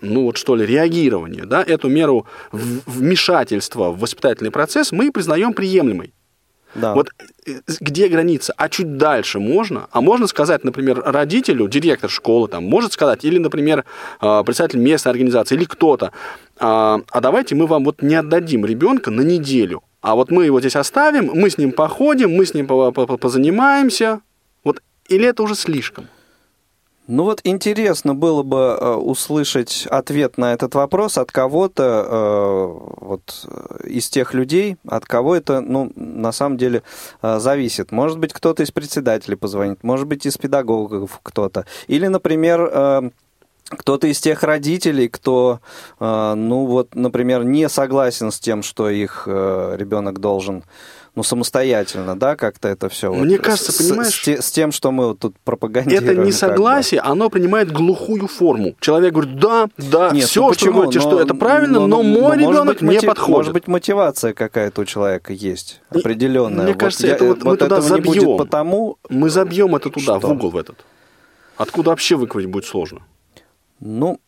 [0.00, 6.12] ну вот что ли, реагирования, да, эту меру вмешательства в воспитательный процесс мы признаем приемлемой.
[6.74, 6.94] Да.
[6.94, 7.10] Вот
[7.46, 8.52] э, где граница?
[8.56, 9.86] А чуть дальше можно?
[9.92, 13.84] А можно сказать, например, родителю, директор школы там, может сказать, или, например,
[14.20, 16.12] э, представитель местной организации, или кто-то,
[16.58, 20.60] а, а давайте мы вам вот не отдадим ребенка на неделю, а вот мы его
[20.60, 24.20] здесь оставим, мы с ним походим, мы с ним позанимаемся.
[24.62, 26.08] Вот, или это уже слишком?
[27.06, 33.46] Ну вот интересно было бы э, услышать ответ на этот вопрос от кого-то э, вот
[33.46, 36.82] э, из тех людей, от кого это, ну, на самом деле
[37.20, 37.92] зависит.
[37.92, 41.66] Может быть, кто-то из председателей позвонит, может быть, из педагогов кто-то.
[41.88, 43.12] Или, например,
[43.68, 45.60] кто-то из тех родителей, кто,
[46.00, 50.64] ну вот, например, не согласен с тем, что их ребенок должен
[51.14, 53.12] ну, самостоятельно, да, как-то это все.
[53.12, 54.22] Мне вот, кажется, с, понимаешь...
[54.22, 56.10] С, с тем, что мы вот тут пропагандируем.
[56.10, 57.12] Это несогласие, как бы.
[57.12, 58.74] оно принимает глухую форму.
[58.80, 61.86] Человек говорит, да, да, Нет, все, ну что вы говорите, но, что это правильно, но,
[61.86, 63.36] но, но мой но, ребенок быть, не подходит.
[63.36, 66.64] Может быть, мотивация какая-то у человека есть, определенная.
[66.64, 68.36] Мне вот кажется, я, это вот, вот мы туда забьем.
[68.36, 70.26] потому, мы забьем это туда, что?
[70.26, 70.84] в угол в этот.
[71.56, 73.02] Откуда вообще выковать будет сложно?
[73.78, 74.18] Ну,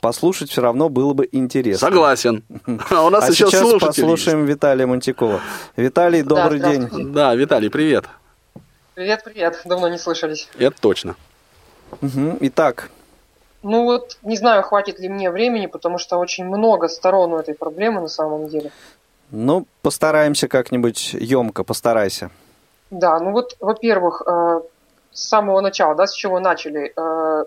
[0.00, 1.88] послушать все равно было бы интересно.
[1.88, 2.44] Согласен.
[2.90, 4.50] А у нас а еще сейчас слушатель послушаем есть.
[4.50, 5.40] Виталия Монтикова.
[5.76, 7.12] Виталий, добрый да, день.
[7.12, 8.04] Да, Виталий, привет.
[8.94, 9.60] Привет, привет.
[9.64, 10.48] Давно не слышались.
[10.58, 11.16] Это точно.
[12.02, 12.38] Угу.
[12.40, 12.90] Итак.
[13.62, 17.54] Ну вот, не знаю, хватит ли мне времени, потому что очень много сторон у этой
[17.54, 18.70] проблемы на самом деле.
[19.30, 22.30] Ну, постараемся как-нибудь емко, постарайся.
[22.90, 24.60] Да, ну вот, во-первых, э,
[25.12, 27.44] с самого начала, да, с чего начали, э,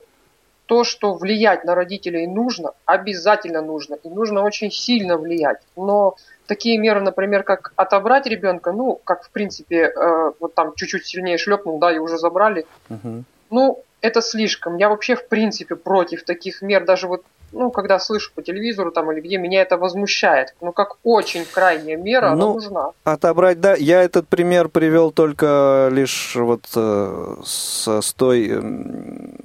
[0.72, 5.58] то, что влиять на родителей нужно, обязательно нужно, и нужно очень сильно влиять.
[5.76, 6.16] Но
[6.46, 11.38] такие меры, например, как отобрать ребенка, ну, как в принципе, э, вот там чуть-чуть сильнее
[11.38, 13.26] шлепнул, да, и уже забрали, угу.
[13.50, 14.78] ну, это слишком.
[14.78, 19.12] Я вообще в принципе против таких мер, даже вот ну, когда слышу по телевизору там
[19.12, 20.56] или где, меня это возмущает.
[20.62, 22.92] Ну, как очень крайняя мера, ну, она нужна.
[23.04, 23.76] Отобрать, да.
[23.76, 29.36] Я этот пример привел только лишь вот э, с, с той эм,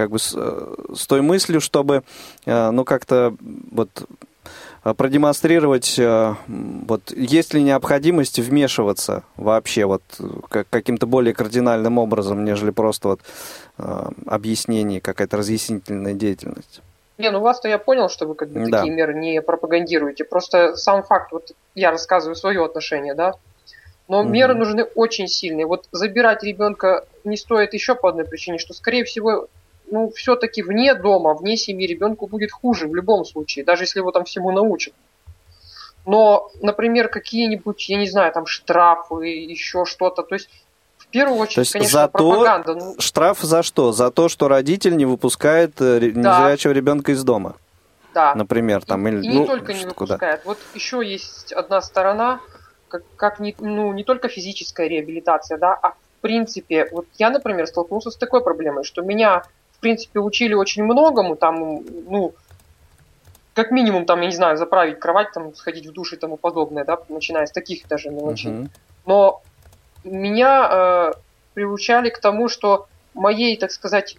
[0.00, 2.02] как бы с, э, с той мыслью, чтобы,
[2.46, 3.34] э, ну, как-то
[3.70, 3.90] вот
[4.96, 6.00] продемонстрировать,
[6.48, 10.02] вот есть ли необходимость вмешиваться вообще вот
[10.70, 13.20] каким-то более кардинальным образом, нежели просто вот
[13.76, 16.80] объяснение, какая-то разъяснительная деятельность.
[17.18, 18.78] Не, ну вас-то я понял, что вы как бы да.
[18.78, 20.24] такие меры не пропагандируете.
[20.24, 23.34] Просто сам факт, вот я рассказываю свое отношение, да.
[24.08, 24.30] Но угу.
[24.30, 25.66] меры нужны очень сильные.
[25.66, 29.48] Вот забирать ребенка не стоит еще по одной причине, что, скорее всего,
[29.90, 34.10] ну, все-таки вне дома, вне семьи ребенку будет хуже в любом случае, даже если его
[34.12, 34.94] там всему научат.
[36.06, 40.22] Но, например, какие-нибудь, я не знаю, там штрафы, еще что-то.
[40.22, 40.48] То есть
[41.10, 42.74] первую очередь, то есть конечно, за пропаганда.
[42.74, 43.92] То, штраф за что?
[43.92, 46.40] За то, что родитель не выпускает э, да.
[46.40, 47.56] незрячего ребенка из дома?
[48.14, 48.34] Да.
[48.34, 49.24] Например, там и, или...
[49.24, 50.42] И ну, не только не выпускает.
[50.42, 50.54] Куда?
[50.54, 52.40] Вот еще есть одна сторона,
[52.88, 57.66] как, как не, ну, не только физическая реабилитация, да, а в принципе, вот я, например,
[57.66, 59.44] столкнулся с такой проблемой, что меня,
[59.80, 62.34] в принципе, учили очень многому, там, ну,
[63.54, 66.84] как минимум, там, я не знаю, заправить кровать, там, сходить в душ и тому подобное,
[66.84, 68.50] да, начиная с таких даже мелочей.
[68.50, 68.68] Uh-huh.
[69.06, 69.42] Но
[70.04, 71.12] меня э,
[71.54, 74.18] приучали к тому, что моей, так сказать,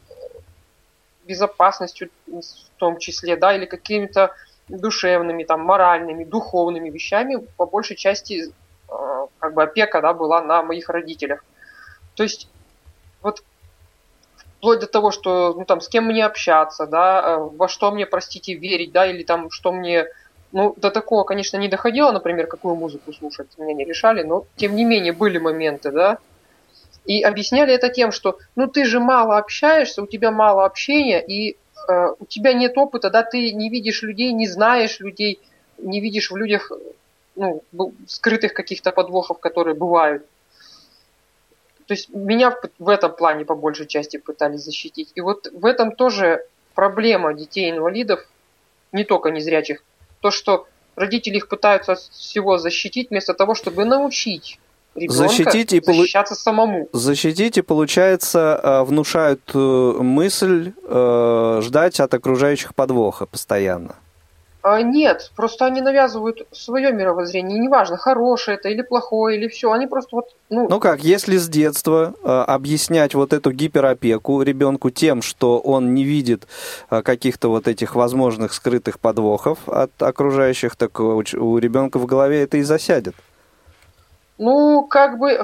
[1.27, 4.33] безопасностью в том числе, да, или какими-то
[4.67, 8.51] душевными, там, моральными, духовными вещами по большей части
[8.89, 11.45] э, как бы опека, да, была на моих родителях.
[12.15, 12.49] То есть
[13.21, 13.43] вот
[14.61, 18.05] вплоть до того, что, ну, там, с кем мне общаться, да, э, во что мне,
[18.05, 20.05] простите, верить, да, или там, что мне
[20.51, 24.75] ну, до такого, конечно, не доходило, например, какую музыку слушать, меня не решали, но тем
[24.75, 26.19] не менее были моменты, да.
[27.05, 31.57] И объясняли это тем, что ну ты же мало общаешься, у тебя мало общения, и
[31.89, 35.39] э, у тебя нет опыта, да, ты не видишь людей, не знаешь людей,
[35.79, 36.71] не видишь в людях
[37.35, 37.63] ну,
[38.05, 40.23] скрытых каких-то подвохов, которые бывают.
[41.91, 45.11] То есть меня в этом плане по большей части пытались защитить.
[45.15, 46.39] И вот в этом тоже
[46.73, 48.21] проблема детей-инвалидов,
[48.93, 49.83] не только незрячих,
[50.21, 54.57] то, что родители их пытаются от всего защитить, вместо того, чтобы научить
[54.95, 56.87] ребенка защитить и защищаться самому.
[56.93, 63.95] Защитить и, получается, э, внушают э, мысль э, ждать от окружающих подвоха постоянно.
[64.63, 67.57] А, нет, просто они навязывают свое мировоззрение.
[67.57, 69.71] неважно, хорошее это или плохое, или все.
[69.71, 70.25] Они просто вот.
[70.49, 75.95] Ну, ну как, если с детства э, объяснять вот эту гиперопеку ребенку тем, что он
[75.95, 76.47] не видит
[76.89, 82.43] э, каких-то вот этих возможных скрытых подвохов от окружающих, так у, у ребенка в голове
[82.43, 83.15] это и засядет.
[84.37, 85.43] Ну, как бы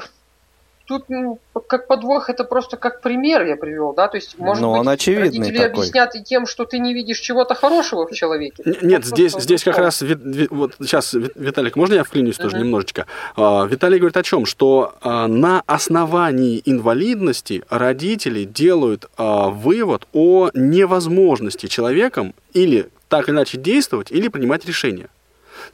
[0.88, 4.72] тут ну, как подвох это просто как пример я привел, да, то есть может Но
[4.72, 5.70] быть он очевидный родители такой.
[5.70, 8.64] объяснят и тем, что ты не видишь чего-то хорошего в человеке.
[8.82, 10.02] Нет, здесь здесь как раз
[10.50, 13.06] вот сейчас Виталик, можно я вклинюсь тоже немножечко?
[13.36, 20.50] А, Виталий говорит о чем, что а, на основании инвалидности родители делают а, вывод о
[20.54, 25.10] невозможности человеком или так или иначе действовать или принимать решения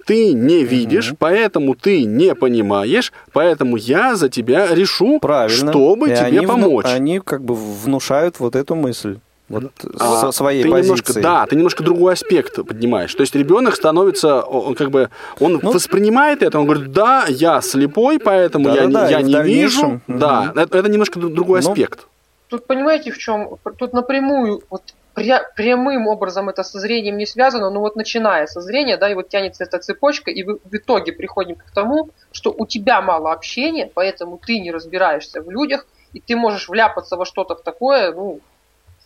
[0.05, 1.17] ты не видишь, угу.
[1.19, 5.71] поэтому ты не понимаешь, поэтому я за тебя решу, Правильно.
[5.71, 6.85] чтобы И тебе они помочь.
[6.85, 9.17] Вну, они как бы внушают вот эту мысль.
[9.49, 10.89] Вот а, со своей ты позиции.
[10.89, 13.13] Немножко, да, ты немножко другой аспект поднимаешь.
[13.13, 17.61] То есть ребенок становится, он как бы, он ну, воспринимает это, он говорит, да, я
[17.61, 20.01] слепой, поэтому да, я, да, я не вижу.
[20.07, 20.17] Угу.
[20.17, 22.07] Да, это, это немножко другой ну, аспект.
[22.47, 23.49] Тут понимаете в чем?
[23.77, 24.81] Тут напрямую вот
[25.13, 29.29] прямым образом это со зрением не связано, но вот начиная со зрения, да, и вот
[29.29, 33.89] тянется эта цепочка, и в, в итоге приходим к тому, что у тебя мало общения,
[33.93, 38.39] поэтому ты не разбираешься в людях, и ты можешь вляпаться во что-то в такое, ну,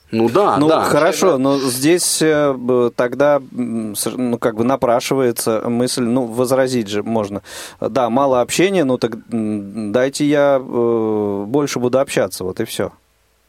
[0.10, 0.84] ну да, ну, да.
[0.84, 7.41] Хорошо, но здесь э, тогда ну, как бы напрашивается мысль, ну, возразить же можно.
[7.82, 12.93] Да, мало общения, ну так дайте я э, больше буду общаться, вот и все.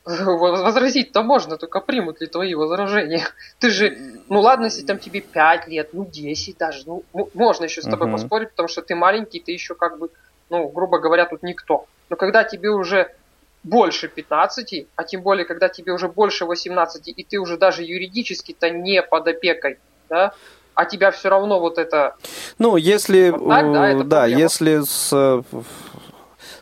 [0.08, 3.26] Возразить-то можно, только примут ли твои возражения.
[3.58, 3.96] Ты же,
[4.28, 7.04] ну ладно, если там тебе 5 лет, ну 10 даже, ну
[7.34, 8.12] можно еще с тобой uh-huh.
[8.12, 10.10] поспорить, потому что ты маленький, ты еще как бы,
[10.50, 11.86] ну, грубо говоря, тут никто.
[12.08, 13.14] Но когда тебе уже
[13.62, 18.70] больше 15, а тем более, когда тебе уже больше 18, и ты уже даже юридически-то
[18.70, 19.78] не под опекой,
[20.08, 20.32] да,
[20.74, 22.14] а тебя все равно вот это...
[22.58, 23.30] Ну, если...
[23.30, 25.42] Вот так, да, да если с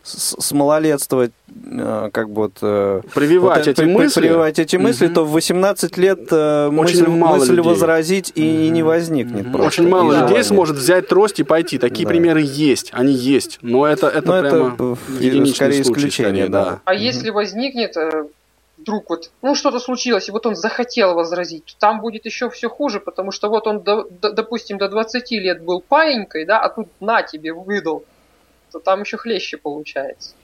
[0.06, 2.58] с, с малолетства э, как бы вот...
[2.62, 4.20] Э, прививать вот, эти при, мысли.
[4.20, 5.14] Прививать эти мысли, угу.
[5.14, 7.70] то в 18 лет э, Очень мысль, мало мысль людей.
[7.70, 8.62] возразить и, угу.
[8.62, 9.48] и не возникнет.
[9.48, 9.64] Угу.
[9.64, 11.78] Очень мало и людей сможет взять трость и пойти.
[11.78, 12.10] Такие да.
[12.10, 13.58] примеры есть, они есть.
[13.62, 14.96] Но это, это но прямо это,
[15.52, 16.64] скорее случай, исключение, скорее, да.
[16.64, 16.80] да.
[16.84, 17.00] А угу.
[17.00, 17.96] если возникнет
[18.78, 23.00] вдруг вот, ну, что-то случилось, и вот он захотел возразить, там будет еще все хуже,
[23.00, 26.88] потому что вот он, до, до, допустим, до 20 лет был паинькой, да, а тут
[27.00, 28.04] на тебе выдал
[28.72, 30.34] то там еще хлеще получается.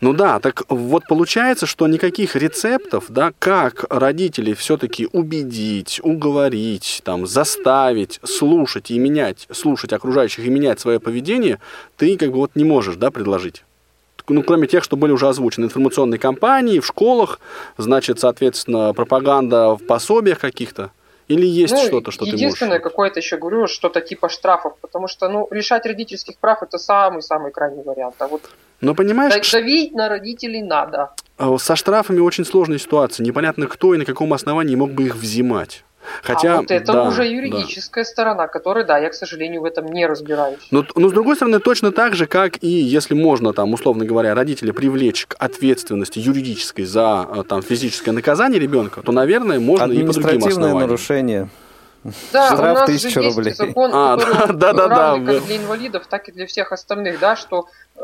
[0.00, 7.26] Ну да, так вот получается, что никаких рецептов, да, как родителей все-таки убедить, уговорить, там,
[7.26, 11.58] заставить слушать и менять, слушать окружающих и менять свое поведение,
[11.96, 13.64] ты как бы вот не можешь, да, предложить.
[14.28, 15.64] Ну, кроме тех, что были уже озвучены.
[15.64, 17.40] Информационные кампании в школах,
[17.76, 20.90] значит, соответственно, пропаганда в пособиях каких-то.
[21.28, 22.40] Или есть ну, что-то, что ты можешь?
[22.40, 27.52] Единственное, какое-то еще говорю, что-то типа штрафов, потому что, ну, лишать родительских прав это самый-самый
[27.52, 28.16] крайний вариант.
[28.18, 28.42] А вот
[28.82, 29.50] но понимаешь...
[29.52, 31.10] Давить на родителей надо.
[31.38, 33.24] А со штрафами очень сложная ситуация.
[33.24, 35.84] Непонятно, кто и на каком основании мог бы их взимать.
[36.22, 38.10] Хотя, а вот это да, уже юридическая да.
[38.10, 40.60] сторона, которой, да, я, к сожалению, в этом не разбираюсь.
[40.70, 44.34] Но, но, с другой стороны, точно так же, как и если можно, там, условно говоря,
[44.34, 50.04] родителя привлечь к ответственности юридической за э, там, физическое наказание ребенка, то, наверное, можно и
[50.04, 50.80] по другим основаниям.
[50.80, 51.48] нарушение.
[52.32, 53.54] Да, Штраф у нас же есть рублей.
[53.54, 56.72] закон, а, который да, да, да, равный да, как для инвалидов, так и для всех
[56.72, 58.00] остальных, да, что э,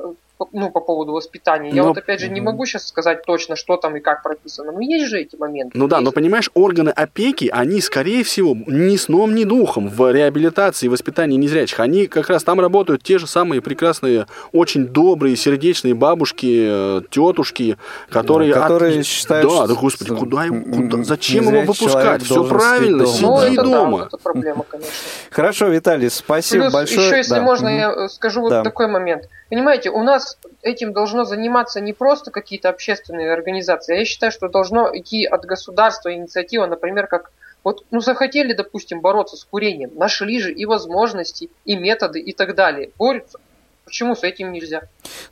[0.52, 1.70] ну, по поводу воспитания.
[1.70, 1.88] Я но...
[1.88, 5.06] вот опять же не могу сейчас сказать точно, что там и как прописано, но есть
[5.06, 5.76] же эти моменты.
[5.76, 10.86] Ну да, но понимаешь, органы опеки, они, скорее всего, ни сном, ни духом в реабилитации
[10.86, 11.80] и воспитании незрячих.
[11.80, 17.76] Они как раз там работают те же самые прекрасные, очень добрые, сердечные бабушки, э, тетушки,
[18.10, 18.54] которые...
[18.54, 19.06] Да, которые от...
[19.06, 22.22] считают, Да, да, господи, куда, куда зачем его выпускать?
[22.22, 23.98] Все правильно, сиди ну, это, дома.
[23.98, 24.92] Да, это проблема, конечно.
[25.30, 27.06] Хорошо, Виталий, спасибо Плюс большое.
[27.06, 27.42] еще, если да.
[27.42, 28.62] можно, я э, скажу вот да.
[28.62, 29.28] такой момент.
[29.48, 30.27] Понимаете, у нас
[30.62, 36.12] этим должно заниматься не просто какие-то общественные организации, я считаю, что должно идти от государства
[36.12, 37.30] инициатива, например, как
[37.64, 42.54] вот, ну, захотели, допустим, бороться с курением, нашли же и возможности, и методы, и так
[42.54, 42.90] далее.
[42.96, 43.38] Борются.
[43.84, 44.82] Почему с этим нельзя?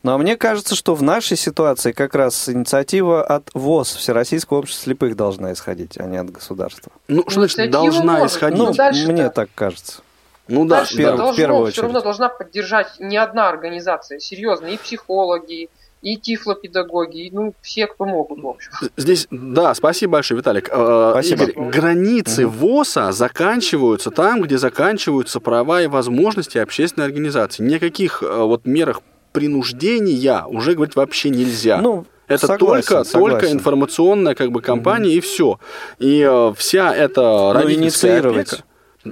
[0.02, 4.84] Ну, а мне кажется, что в нашей ситуации как раз инициатива от ВОЗ, Всероссийского общества
[4.84, 6.90] слепых, должна исходить, а не от государства.
[7.06, 8.36] Ну, что значит должна может.
[8.36, 8.58] исходить?
[8.58, 10.00] Ну, ну мне так кажется.
[10.48, 11.16] Ну да, Дальше да.
[11.16, 11.72] Должно, в первую очередь.
[11.74, 15.68] все равно должна поддержать не одна организация, серьезно, и психологи,
[16.02, 18.70] и тифлопедагоги, и, ну, все, кто могут, в общем.
[18.96, 20.68] Здесь, да, спасибо большое, Виталик.
[20.70, 21.44] Э, спасибо.
[21.44, 22.56] Игорь, границы угу.
[22.56, 27.64] ВОЗа заканчиваются там, где заканчиваются права и возможности общественной организации.
[27.64, 29.00] Никаких э, вот мерах
[29.32, 31.78] принуждения уже говорить вообще нельзя.
[31.78, 33.40] Ну, это согласен, только, согласен.
[33.40, 35.16] только информационная как бы компания угу.
[35.16, 35.58] и все.
[35.98, 38.58] И э, вся эта ну, родительская опека...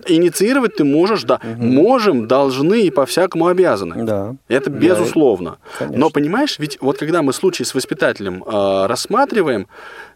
[0.06, 1.40] Инициировать ты можешь, да.
[1.42, 1.62] Угу.
[1.62, 4.04] Можем, должны и по-всякому обязаны.
[4.04, 4.36] Да.
[4.48, 5.58] Это безусловно.
[5.80, 9.68] Да, Но понимаешь, ведь вот когда мы случай с воспитателем э, рассматриваем,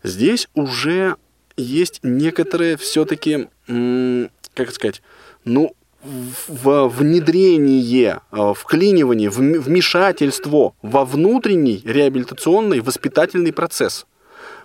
[0.02, 1.16] здесь уже
[1.56, 5.02] есть некоторые все-таки, как сказать,
[5.44, 14.06] ну, в внедрение, э, вклинивание, вмешательство во внутренний реабилитационный воспитательный процесс.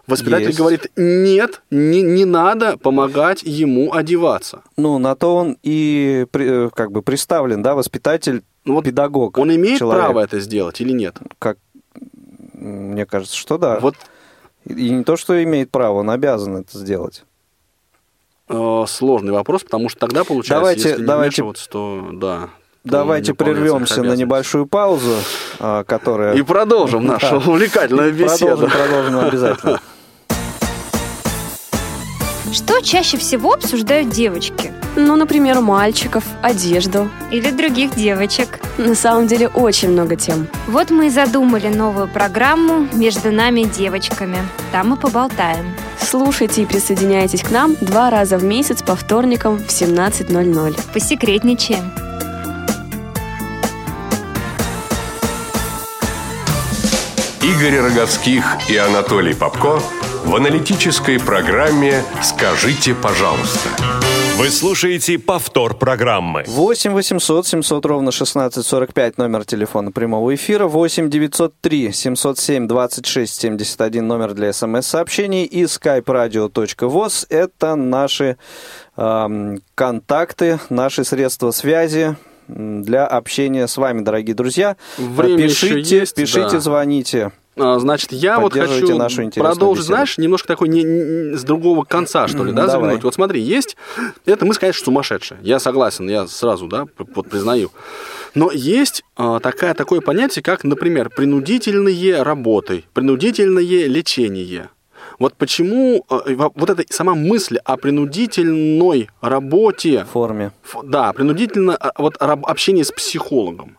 [0.06, 0.60] Воспитатель Есть.
[0.60, 4.62] говорит, нет, не, не надо помогать ему одеваться.
[4.76, 9.38] Ну, на то он и э, как бы представлен, да, воспитатель, ну, вот педагог.
[9.38, 10.04] Он имеет человек.
[10.04, 11.18] право это сделать или нет?
[11.40, 11.58] Как,
[12.54, 13.80] мне кажется, что да.
[13.80, 13.96] Вот.
[14.66, 17.24] И не то, что имеет право, он обязан это сделать.
[18.50, 22.50] Э, сложный вопрос, потому что тогда получается, давайте, если давайте, не то да.
[22.84, 25.16] Давайте прервемся на небольшую паузу,
[25.60, 26.34] а, которая...
[26.34, 28.68] И продолжим нашу увлекательную беседу.
[28.68, 29.82] Продолжим, продолжим обязательно.
[32.54, 34.72] Что чаще всего обсуждают девочки?
[34.96, 37.10] Ну, например, мальчиков, одежду.
[37.32, 38.60] Или других девочек.
[38.78, 40.48] На самом деле очень много тем.
[40.68, 44.38] Вот мы и задумали новую программу «Между нами девочками».
[44.72, 45.74] Там мы поболтаем.
[46.00, 50.80] Слушайте и присоединяйтесь к нам два раза в месяц по вторникам в 17.00.
[50.94, 51.92] Посекретничаем.
[57.42, 59.82] Игорь Роговских и Анатолий Попко
[60.26, 63.70] в аналитической программе «Скажите, пожалуйста».
[64.38, 66.44] Вы слушаете повтор программы.
[66.48, 70.66] 8 800 700 ровно 1645 номер телефона прямого эфира.
[70.66, 75.44] 8 903 707 26 71 номер для смс-сообщений.
[75.44, 78.38] И skype-radio.voz– это наши
[78.98, 82.16] э, контакты, наши средства связи
[82.48, 84.78] для общения с вами, дорогие друзья.
[84.98, 86.60] Время пишите, есть, пишите, да.
[86.60, 87.32] звоните.
[87.56, 89.96] А, значит, я вот хочу нашу продолжить, беседу.
[89.96, 92.72] знаешь, немножко такой не, не, с другого конца, что ли, да, Давай.
[92.72, 93.04] заглянуть.
[93.04, 93.78] Вот смотри, есть,
[94.26, 95.40] это мы, конечно, сумасшедшие.
[95.44, 97.72] Я согласен, я сразу, да, вот признаю.
[98.34, 104.70] Но есть э, такая, такое понятие, как, например, принудительные работы, принудительное лечение.
[105.20, 110.06] Вот почему э, вот эта сама мысль о принудительной работе...
[110.12, 110.52] Форме.
[110.84, 113.78] Да, принудительно вот общение с психологом.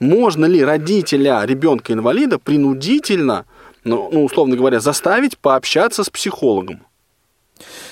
[0.00, 3.44] Можно ли родителя ребенка-инвалида принудительно,
[3.84, 6.80] ну, ну, условно говоря, заставить пообщаться с психологом?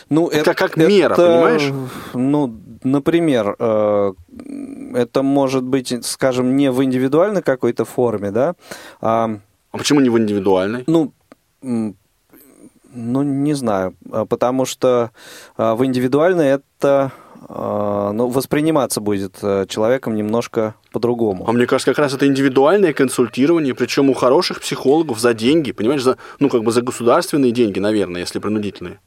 [0.08, 1.72] Ну, это как мера, это, понимаешь?
[2.14, 4.12] Ну, например, э,
[4.94, 8.54] это может быть, скажем, не в индивидуальной какой-то форме, да?
[9.00, 9.38] А,
[9.70, 10.84] а почему не в индивидуальной?
[10.88, 11.12] Ну,
[12.92, 15.10] ну, не знаю, а, потому что
[15.56, 17.12] а, в индивидуальной это
[17.52, 21.44] ну, восприниматься будет э, человеком немножко по-другому.
[21.48, 26.02] А мне кажется, как раз это индивидуальное консультирование, причем у хороших психологов за деньги, понимаешь,
[26.02, 29.00] за, ну, как бы за государственные деньги, наверное, если принудительные.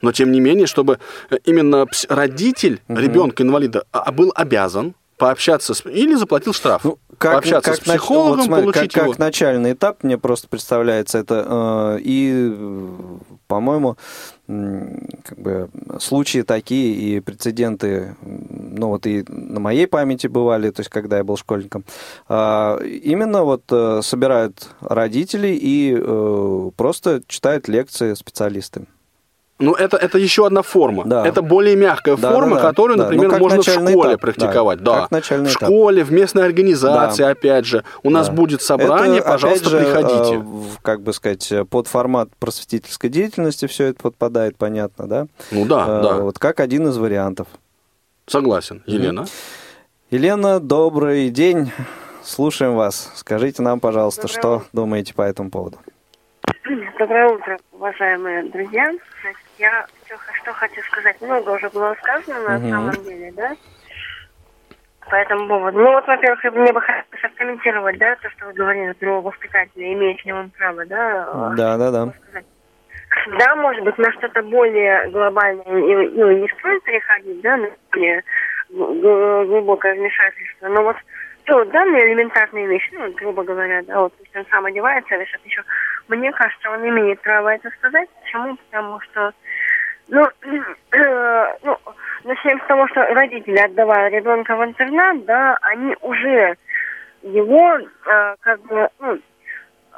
[0.00, 0.98] Но тем не менее, чтобы
[1.30, 2.98] э, именно родитель угу.
[2.98, 5.84] ребенка-инвалида был обязан пообщаться с...
[5.84, 6.84] или заплатил штраф.
[6.84, 9.12] Ну, как, пообщаться как, с психологом, вот, смотри, получить как, его.
[9.12, 11.96] Как начальный этап, мне просто представляется это.
[11.96, 12.56] Э, и,
[13.46, 13.98] по-моему,
[14.48, 15.68] как бы
[16.00, 21.24] случаи такие и прецеденты, ну вот и на моей памяти бывали, то есть когда я
[21.24, 21.84] был школьником,
[22.30, 28.86] э, именно вот э, собирают родителей и э, просто читают лекции специалисты.
[29.60, 31.04] Ну, это, это еще одна форма.
[31.04, 31.26] Да.
[31.26, 32.68] Это более мягкая да, форма, да, да.
[32.68, 33.04] которую, да.
[33.04, 34.20] например, ну, можно в школе этап.
[34.20, 34.82] практиковать.
[34.82, 35.08] Да.
[35.10, 35.20] да.
[35.20, 37.30] в школе, в местной организации, да.
[37.30, 37.82] опять же.
[38.04, 38.34] У нас да.
[38.34, 40.36] будет собрание, это, пожалуйста, же, приходите.
[40.36, 40.42] Э,
[40.82, 45.26] как бы сказать, под формат просветительской деятельности все это подпадает, понятно, да?
[45.50, 46.14] Ну да, э, да.
[46.18, 47.48] Вот как один из вариантов.
[48.28, 48.84] Согласен.
[48.86, 49.26] Елена?
[50.10, 51.72] Елена, добрый день.
[52.22, 53.10] Слушаем вас.
[53.16, 55.78] Скажите нам, пожалуйста, Доброе что думаете по этому поводу?
[56.98, 58.92] Доброе утро, уважаемые друзья.
[59.22, 62.68] Значит, я все, что хочу сказать, много уже было сказано на угу.
[62.68, 63.52] самом деле, да?
[65.08, 65.78] По этому поводу.
[65.78, 70.24] Ну вот, во-первых, мне бы хотелось откомментировать, да, то, что вы говорили про воспитателя, имеет
[70.24, 71.52] ли он право, да?
[71.56, 72.12] Да, да, да.
[73.38, 78.24] Да, может быть, на что-то более глобальное, ну, не стоит переходить, да, на более
[78.70, 80.96] глубокое вмешательство, но вот
[81.44, 85.62] то данные элементарные вещи, ну, грубо говоря, да, вот пусть он сам одевается, решит еще.
[86.08, 88.08] Мне кажется, он имеет право это сказать.
[88.22, 88.56] Почему?
[88.70, 89.32] Потому что,
[90.08, 90.26] ну,
[90.92, 91.76] э, ну,
[92.24, 96.56] начнем с того, что родители, отдавая ребенка в интернат, да, они уже
[97.22, 99.14] его, э, как бы, ну,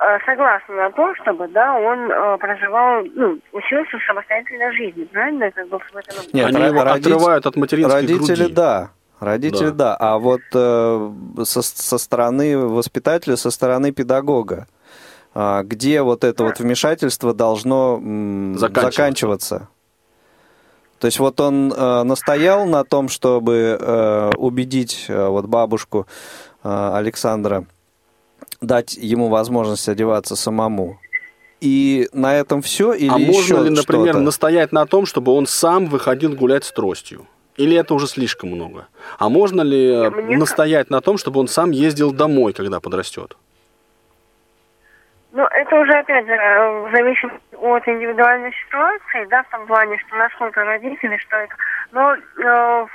[0.01, 5.51] э, согласны на то, чтобы, да, он э, проживал, ну, учился в самостоятельной жизни, правильно?
[5.51, 6.17] Как бы в этом...
[6.33, 8.55] Нет, они его отрывают от материнской родители, груди.
[8.55, 8.91] да.
[9.21, 9.73] Родители, да.
[9.73, 9.97] да.
[10.01, 11.11] А вот э,
[11.45, 14.67] со, со стороны воспитателя, со стороны педагога,
[15.35, 17.97] где вот это вот вмешательство должно
[18.57, 18.81] заканчиваться.
[18.81, 19.69] заканчиваться?
[21.01, 26.07] То есть вот он э, настоял на том, чтобы э, убедить э, вот бабушку
[26.63, 27.65] э, Александра
[28.61, 30.99] дать ему возможность одеваться самому.
[31.63, 35.47] И на этом все или а еще можно ли, например, настоять на том, чтобы он
[35.47, 37.27] сам выходил гулять с тростью?
[37.57, 38.87] Или это уже слишком много?
[39.19, 40.37] А можно ли Мне...
[40.37, 43.37] настоять на том, чтобы он сам ездил домой, когда подрастет?
[45.33, 46.37] Ну, это уже, опять же,
[46.93, 51.55] зависит от индивидуальной ситуации, да, в том плане, что насколько родители, что это.
[51.93, 52.87] Но э,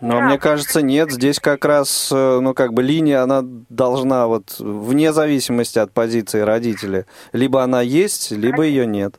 [0.00, 0.24] но да.
[0.26, 1.10] мне кажется, нет.
[1.10, 6.40] Здесь как раз, э, ну, как бы линия, она должна вот вне зависимости от позиции
[6.40, 7.06] родителя.
[7.32, 9.14] Либо она есть, либо ее нет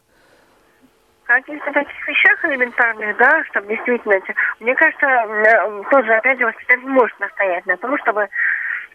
[1.25, 4.15] каких-то таких вещах элементарных, да, чтобы действительно,
[4.59, 8.27] мне кажется, э, тоже, опять же, воспитатель может настоять на том, чтобы э,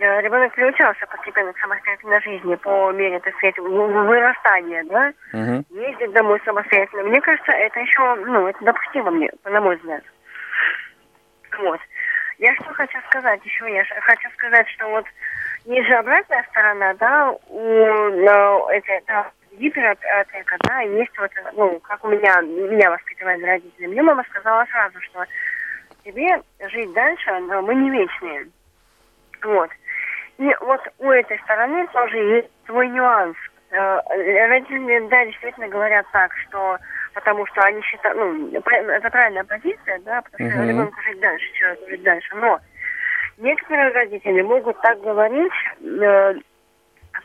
[0.00, 5.64] ребенок приучался постепенно к самостоятельной жизни по мере, так сказать, вырастания, да, uh-huh.
[5.70, 7.04] ездить домой самостоятельно.
[7.04, 10.02] Мне кажется, это еще, ну, это допустимо мне, на мой взгляд.
[11.58, 11.80] Вот.
[12.38, 13.72] Я что хочу сказать еще?
[13.72, 15.04] Я хочу сказать, что вот
[15.66, 22.02] есть же обратная сторона, да, у ну, эти, да, гиперопека, да, есть вот, ну, как
[22.04, 23.86] у меня, меня воспитывали родители.
[23.86, 25.24] Мне мама сказала сразу, что
[26.04, 28.48] тебе жить дальше, но мы не вечные.
[29.42, 29.70] Вот.
[30.40, 33.36] И вот у этой стороны тоже есть свой нюанс.
[33.72, 34.00] Э,
[34.48, 36.78] родители, да, действительно говорят так, что
[37.12, 40.68] потому что они считают, ну, это правильная позиция, да, потому что uh-huh.
[40.68, 42.36] ребенку жить дальше, человеку жить дальше.
[42.36, 42.58] Но
[43.36, 46.34] некоторые родители могут так говорить, э,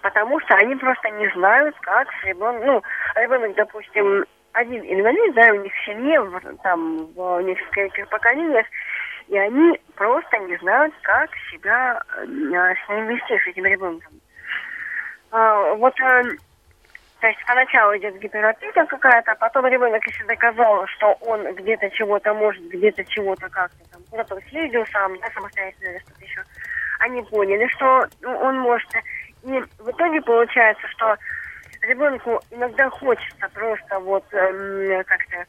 [0.01, 2.84] потому что они просто не знают, как с ребенком, ну,
[3.16, 8.66] ребенок, допустим, один инвалид, да, у них в семье, в, там, в нескольких поколениях,
[9.28, 14.13] и они просто не знают, как себя э, с ним вести, с этим ребенком.
[15.32, 16.23] А, вот, э,
[17.19, 22.34] то есть поначалу идет гиперопека какая-то, а потом ребенок, если доказал, что он где-то чего-то
[22.34, 26.43] может, где-то чего-то как-то там, куда-то съездил сам, да, самостоятельно или что-то еще,
[26.99, 28.89] они поняли, что ну, он может.
[29.43, 31.15] И в итоге получается, что
[31.82, 35.45] ребенку иногда хочется просто вот э, как-то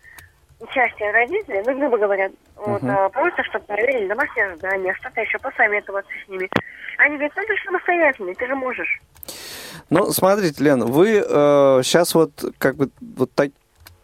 [0.60, 3.06] участие родителей, ну, грубо говоря, вот, uh-huh.
[3.06, 6.48] а, просто чтобы проверили домашнее задание, что-то еще посоветоваться с ними.
[6.98, 9.00] Они говорят, ну ты же самостоятельный, ты же можешь.
[9.90, 13.50] Ну, смотрите, Лен, вы э, сейчас вот как бы вот так,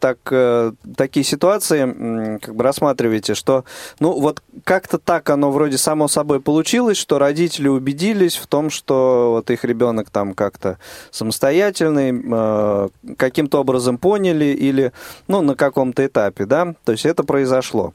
[0.03, 3.63] так, э, такие ситуации как бы рассматриваете, что,
[4.01, 9.31] ну, вот как-то так оно вроде само собой получилось, что родители убедились в том, что
[9.31, 10.77] вот их ребенок там как-то
[11.09, 14.91] самостоятельный, э, каким-то образом поняли или,
[15.29, 17.93] ну, на каком-то этапе, да, то есть это произошло.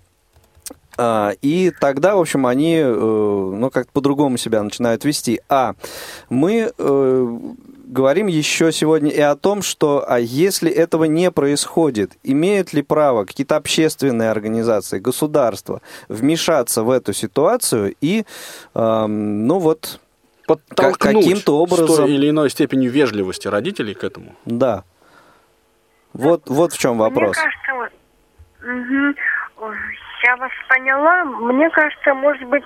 [0.96, 5.42] А, и тогда, в общем, они, э, ну, как-то по-другому себя начинают вести.
[5.50, 5.74] А
[6.30, 6.72] мы
[7.88, 13.24] говорим еще сегодня и о том, что а если этого не происходит, имеют ли право
[13.24, 18.24] какие-то общественные организации, государства вмешаться в эту ситуацию и,
[18.74, 20.00] э, ну вот,
[20.76, 21.88] каким-то образом...
[21.88, 24.34] с той или иной степенью вежливости родителей к этому?
[24.44, 24.84] Да.
[26.12, 27.36] Вот, вот в чем вопрос.
[27.36, 29.74] Мне кажется, вот, угу,
[30.24, 31.24] я вас поняла.
[31.24, 32.64] Мне кажется, может быть,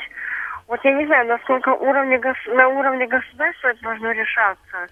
[0.68, 4.88] вот я не знаю, насколько уровне, на уровне государства это должно решаться.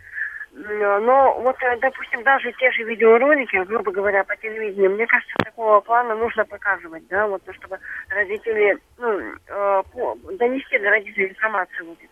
[0.52, 5.80] Но вот, э, допустим, даже те же видеоролики, грубо говоря, по телевидению, мне кажется, такого
[5.80, 7.78] плана нужно показывать, да, вот, чтобы
[8.08, 12.10] родители, ну, э, по, донести до родителей информацию будет.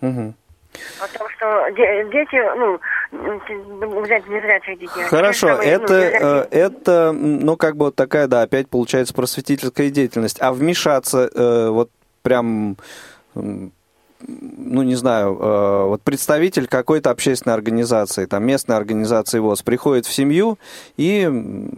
[0.00, 0.34] Угу.
[1.00, 5.02] Потому что дети, ну, взять незрячих детей.
[5.04, 9.90] Хорошо, самые, это, ну, э, это, ну, как бы вот такая, да, опять получается просветительская
[9.90, 10.40] деятельность.
[10.40, 11.90] А вмешаться э, вот
[12.22, 12.76] прям
[14.26, 20.12] ну, не знаю, э, вот представитель какой-то общественной организации, там, местной организации ВОЗ, приходит в
[20.12, 20.58] семью
[20.96, 21.28] и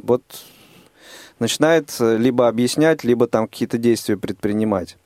[0.03, 0.23] вот
[1.39, 4.97] начинает либо объяснять, либо там какие-то действия предпринимать.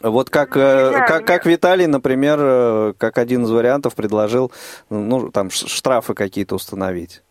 [0.00, 4.50] Вот как, э, как, как Виталий, например, э, как один из вариантов предложил,
[4.88, 7.22] ну, там, штрафы какие-то установить.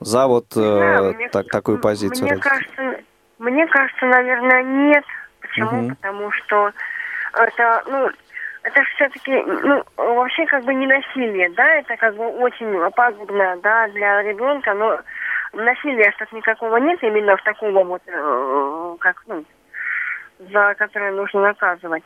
[0.00, 2.28] За вот да, мне, так, такую позицию.
[2.28, 3.00] Мне кажется,
[3.38, 5.04] мне кажется, наверное, нет.
[5.40, 5.86] Почему?
[5.86, 5.88] Угу.
[5.96, 6.72] Потому что
[7.34, 8.10] это, ну,
[8.62, 13.88] это все-таки, ну, вообще как бы не насилие, да, это как бы очень пагубно, да,
[13.88, 15.00] для ребенка, но
[15.52, 19.44] насилия что-то никакого нет именно в такого вот, э, как, ну,
[20.52, 22.04] за которое нужно наказывать.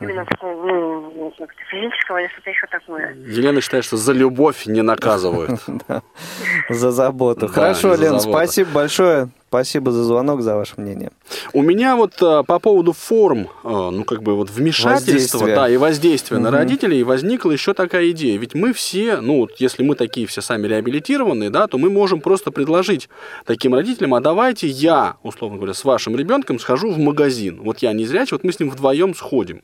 [0.00, 3.12] Именно такого, ну, как-то физического или что-то еще такое.
[3.14, 5.60] Елена считает, что за любовь не наказывают.
[6.68, 7.46] За заботу.
[7.46, 9.28] Хорошо, Лен, спасибо большое.
[9.52, 11.10] Спасибо за звонок, за ваше мнение.
[11.52, 15.76] У меня вот а, по поводу форм, а, ну как бы вот вмешательства, да, и
[15.76, 16.44] воздействия угу.
[16.44, 18.38] на родителей возникла еще такая идея.
[18.38, 22.22] Ведь мы все, ну вот если мы такие все сами реабилитированные, да, то мы можем
[22.22, 23.10] просто предложить
[23.44, 27.60] таким родителям, а давайте я, условно говоря, с вашим ребенком схожу в магазин.
[27.62, 29.60] Вот я не зрячий, вот мы с ним вдвоем сходим,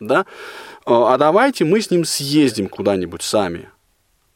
[0.00, 0.24] да,
[0.86, 3.68] а давайте мы с ним съездим куда-нибудь сами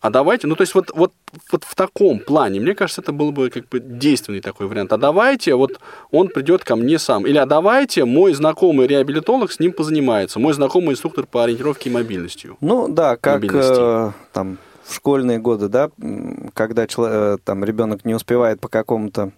[0.07, 1.13] а давайте, ну то есть вот, вот,
[1.51, 4.93] вот в таком плане, мне кажется, это был бы как бы действенный такой вариант.
[4.93, 5.81] А давайте, вот
[6.13, 7.27] он придет ко мне сам.
[7.27, 10.39] Или а давайте, мой знакомый реабилитолог с ним позанимается.
[10.39, 12.57] Мой знакомый инструктор по ориентировке и мобильностью.
[12.61, 15.91] Ну да, как э, там в школьные годы, да,
[16.55, 19.33] когда человек, э, там ребенок не успевает по какому-то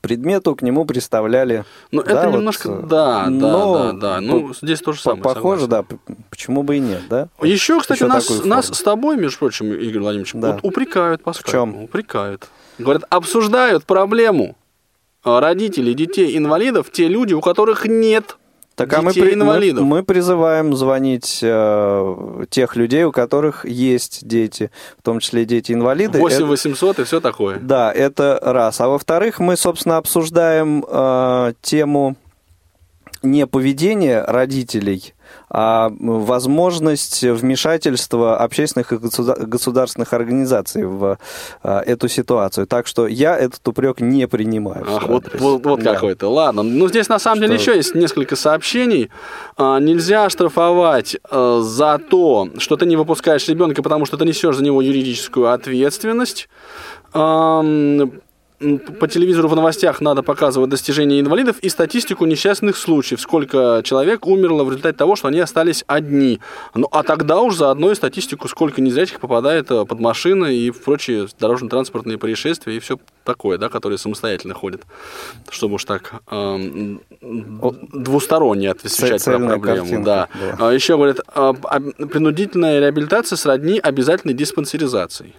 [0.00, 1.64] предмету к нему представляли.
[1.90, 4.20] Ну, да, это вот, немножко, да, но, да, да, да.
[4.20, 5.22] Ну, по, здесь то же самое.
[5.22, 5.98] Похоже, согласен.
[6.08, 6.14] да.
[6.30, 7.28] Почему бы и нет, да?
[7.42, 10.52] Еще, кстати, Еще нас, нас с тобой, между прочим, Игорь Владимирович, да.
[10.52, 11.82] вот упрекают по В чем?
[11.82, 12.48] Упрекают.
[12.78, 14.56] Говорят, обсуждают проблему
[15.24, 18.36] родителей детей-инвалидов, те люди, у которых нет
[18.74, 25.02] так а мы, мы, мы призываем звонить э, тех людей, у которых есть дети, в
[25.02, 26.18] том числе дети-инвалиды.
[26.18, 27.58] 8 800 и все такое.
[27.60, 28.80] Да, это раз.
[28.80, 32.16] А во-вторых, мы, собственно, обсуждаем э, тему
[33.22, 35.14] неповедения родителей
[35.54, 41.18] а возможность вмешательства общественных и государственных организаций в
[41.62, 42.66] а, эту ситуацию.
[42.66, 44.86] Так что я этот упрек не принимаю.
[44.88, 45.94] Ах, вот, вот, вот да.
[45.94, 46.28] какой-то.
[46.28, 46.62] Ладно.
[46.62, 47.46] Ну, здесь на самом что...
[47.46, 49.10] деле еще есть несколько сообщений.
[49.56, 54.56] А, нельзя штрафовать а, за то, что ты не выпускаешь ребенка, потому что ты несешь
[54.56, 56.48] за него юридическую ответственность
[58.98, 64.64] по телевизору в новостях надо показывать достижения инвалидов и статистику несчастных случаев, сколько человек умерло
[64.64, 66.40] в результате того, что они остались одни.
[66.74, 71.26] Ну, а тогда уж заодно и статистику, сколько незрячих попадает э, под машины и прочие
[71.38, 74.82] дорожно-транспортные происшествия и все такое, да, которые самостоятельно ходят,
[75.50, 80.04] чтобы уж так э, двусторонне отвечать про проблему.
[80.04, 80.28] Да.
[80.34, 80.56] да.
[80.68, 85.34] А еще говорят, принудительная реабилитация сродни обязательной диспансеризации.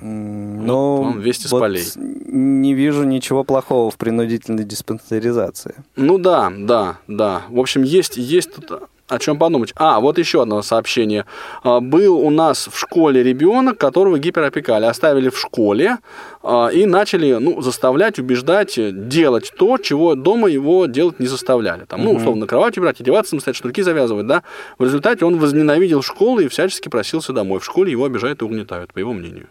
[0.00, 1.84] Ну, вот вам вести вот с полей.
[1.96, 5.74] Не вижу ничего плохого в принудительной диспансеризации.
[5.96, 7.42] Ну да, да, да.
[7.48, 9.72] В общем, есть, есть тут о чем подумать.
[9.76, 11.26] А, вот еще одно сообщение.
[11.62, 14.84] А, был у нас в школе ребенок, которого гиперопекали.
[14.84, 15.98] Оставили в школе
[16.42, 18.78] а, и начали ну, заставлять, убеждать
[19.08, 21.84] делать то, чего дома его делать не заставляли.
[21.84, 24.42] Там, ну, условно, кровать убирать, одеваться самостоятельно, шнурки завязывать, да.
[24.78, 27.58] В результате он возненавидел школу и всячески просился домой.
[27.58, 29.48] В школе его обижают и угнетают, по его мнению.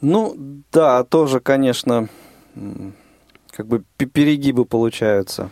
[0.00, 0.36] Ну,
[0.72, 2.08] да, тоже, конечно,
[3.50, 5.50] как бы перегибы получаются.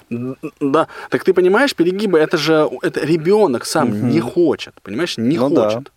[0.61, 3.97] Да, так ты понимаешь, перегибы, это же это ребенок сам угу.
[4.07, 5.85] не хочет, понимаешь, не ну, хочет.
[5.85, 5.91] Да.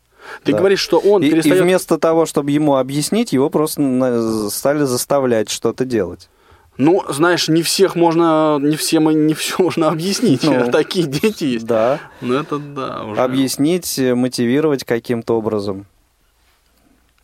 [0.43, 0.59] Ты да.
[0.59, 1.59] говоришь, что он и, перестает...
[1.59, 6.29] И вместо того, чтобы ему объяснить, его просто стали заставлять что-то делать.
[6.77, 10.43] Ну, знаешь, не всех можно, не всем и не все можно объяснить.
[10.43, 11.65] Ну, Такие дети есть.
[11.65, 11.99] Да.
[12.21, 13.03] Ну, это да.
[13.03, 13.21] Уже.
[13.21, 15.85] Объяснить, мотивировать каким-то образом.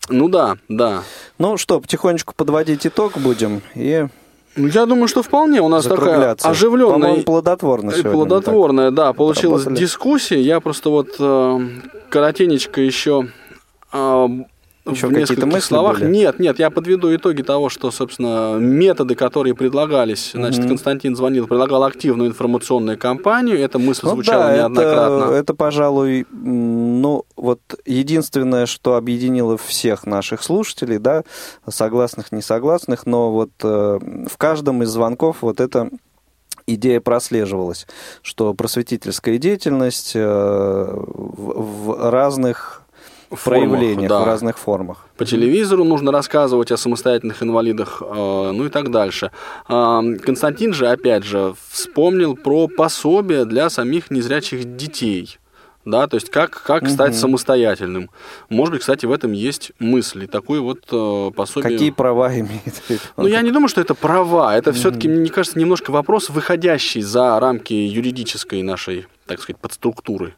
[0.10, 1.04] Ну да, да.
[1.40, 4.08] Ну что, потихонечку подводить итог будем и
[4.56, 5.62] ну, я думаю, что вполне.
[5.62, 7.24] У нас такая оживленная...
[7.24, 8.12] плодотворная сегодня.
[8.12, 9.12] Плодотворная, да.
[9.14, 9.84] Получилась работали.
[9.84, 10.42] дискуссия.
[10.42, 11.60] Я просто вот э,
[12.10, 13.30] коротенечко еще
[13.92, 14.28] э,
[14.92, 16.00] еще в нескольких мысли словах.
[16.00, 16.12] Были?
[16.12, 20.70] Нет, нет, я подведу итоги того, что, собственно, методы, которые предлагались, значит, угу.
[20.70, 25.24] Константин звонил, предлагал активную информационную кампанию, эта мысль ну, звучала да, неоднократно.
[25.26, 31.24] Это, это, пожалуй, ну, вот единственное, что объединило всех наших слушателей, да,
[31.68, 35.90] согласных, несогласных, но вот э, в каждом из звонков вот это
[36.68, 37.88] идея прослеживалась,
[38.22, 42.83] что просветительская деятельность э, в, разных
[43.42, 44.22] проявлениях, да.
[44.22, 45.08] в разных формах.
[45.18, 49.32] По телевизору нужно рассказывать о самостоятельных инвалидах, э, ну и так дальше.
[49.70, 55.38] Э, Константин же, опять же, вспомнил про пособие для самих незрячих детей.
[55.86, 56.92] Да, то есть как, как угу.
[56.92, 58.10] стать самостоятельным.
[58.50, 60.28] Может быть, кстати, в этом есть мысли.
[60.28, 61.72] Такой вот э, пособие.
[61.72, 62.82] Какие права имеет?
[63.18, 64.56] Ну, я не думаю, что это права.
[64.56, 64.78] Это угу.
[64.78, 70.36] все-таки, мне кажется, немножко вопрос, выходящий за рамки юридической нашей, так сказать, подструктуры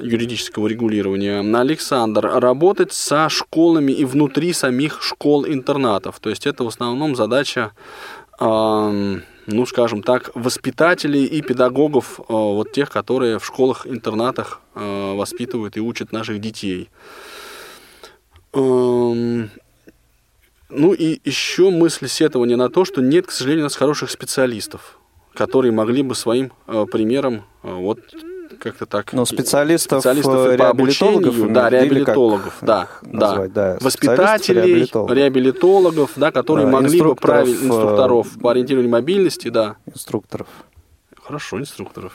[0.00, 1.40] юридического регулирования.
[1.58, 6.20] Александр, работать со школами и внутри самих школ-интернатов.
[6.20, 7.72] То есть это в основном задача,
[8.38, 15.76] э, ну, скажем так, воспитателей и педагогов, э, вот тех, которые в школах-интернатах э, воспитывают
[15.76, 16.88] и учат наших детей.
[20.68, 24.98] Ну и еще мысль сетования на то, что нет, к сожалению, у нас хороших специалистов,
[25.32, 28.00] которые могли бы своим э, примером э, вот
[28.58, 29.12] как-то так.
[29.12, 33.74] Ну, специалистов, специалистов э, реабилитологов, да, реабилитологов, да, назвать, да.
[33.74, 33.78] да.
[33.80, 35.16] Воспитателей, реабилитологов.
[35.16, 39.76] реабилитологов, да, которые да, могли бы править э, инструкторов по ориентированию мобильности, да.
[39.86, 40.48] Инструкторов.
[41.22, 42.12] Хорошо, инструкторов.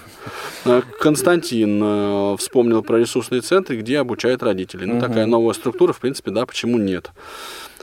[0.66, 4.86] Э, Константин вспомнил про ресурсные центры, где обучают родителей.
[4.86, 5.06] Ну, угу.
[5.06, 7.12] такая новая структура, в принципе, да, почему нет.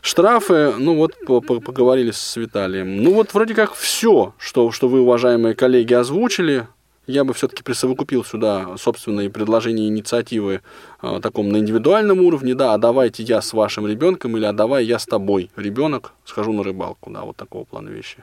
[0.01, 3.03] Штрафы, ну вот поговорили с Виталием.
[3.03, 6.69] Ну вот вроде как все, что, что вы, уважаемые коллеги, озвучили
[7.09, 10.61] я бы все-таки присовокупил сюда собственные предложения инициативы
[11.03, 14.85] э, таком на индивидуальном уровне, да, а давайте я с вашим ребенком или а давай
[14.85, 18.19] я с тобой, ребенок, схожу на рыбалку, да, вот такого плана вещи.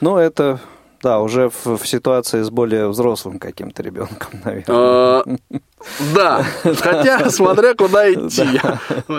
[0.00, 0.60] Ну, это
[1.02, 5.24] да, уже в, в ситуации с более взрослым каким-то ребенком, наверное.
[6.14, 8.60] Да, хотя смотря куда идти.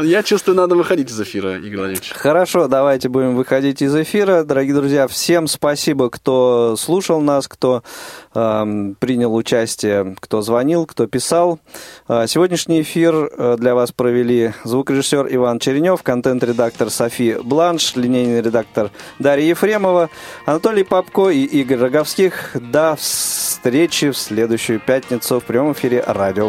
[0.04, 2.12] Я чувствую, надо выходить из эфира, Игорь Владимирович.
[2.16, 4.44] Хорошо, давайте будем выходить из эфира.
[4.44, 7.84] Дорогие друзья, всем спасибо, кто слушал нас, кто
[8.34, 11.60] эм, принял участие, кто звонил, кто писал.
[12.08, 18.92] Э, сегодняшний эфир э, для вас провели звукорежиссер Иван Черенев, контент-редактор Софи Бланш, линейный редактор
[19.20, 20.10] Дарья Ефремова,
[20.46, 22.52] Анатолий Попко и Игорь Роговских.
[22.56, 26.49] До встречи в следующую пятницу в прямом эфире Радио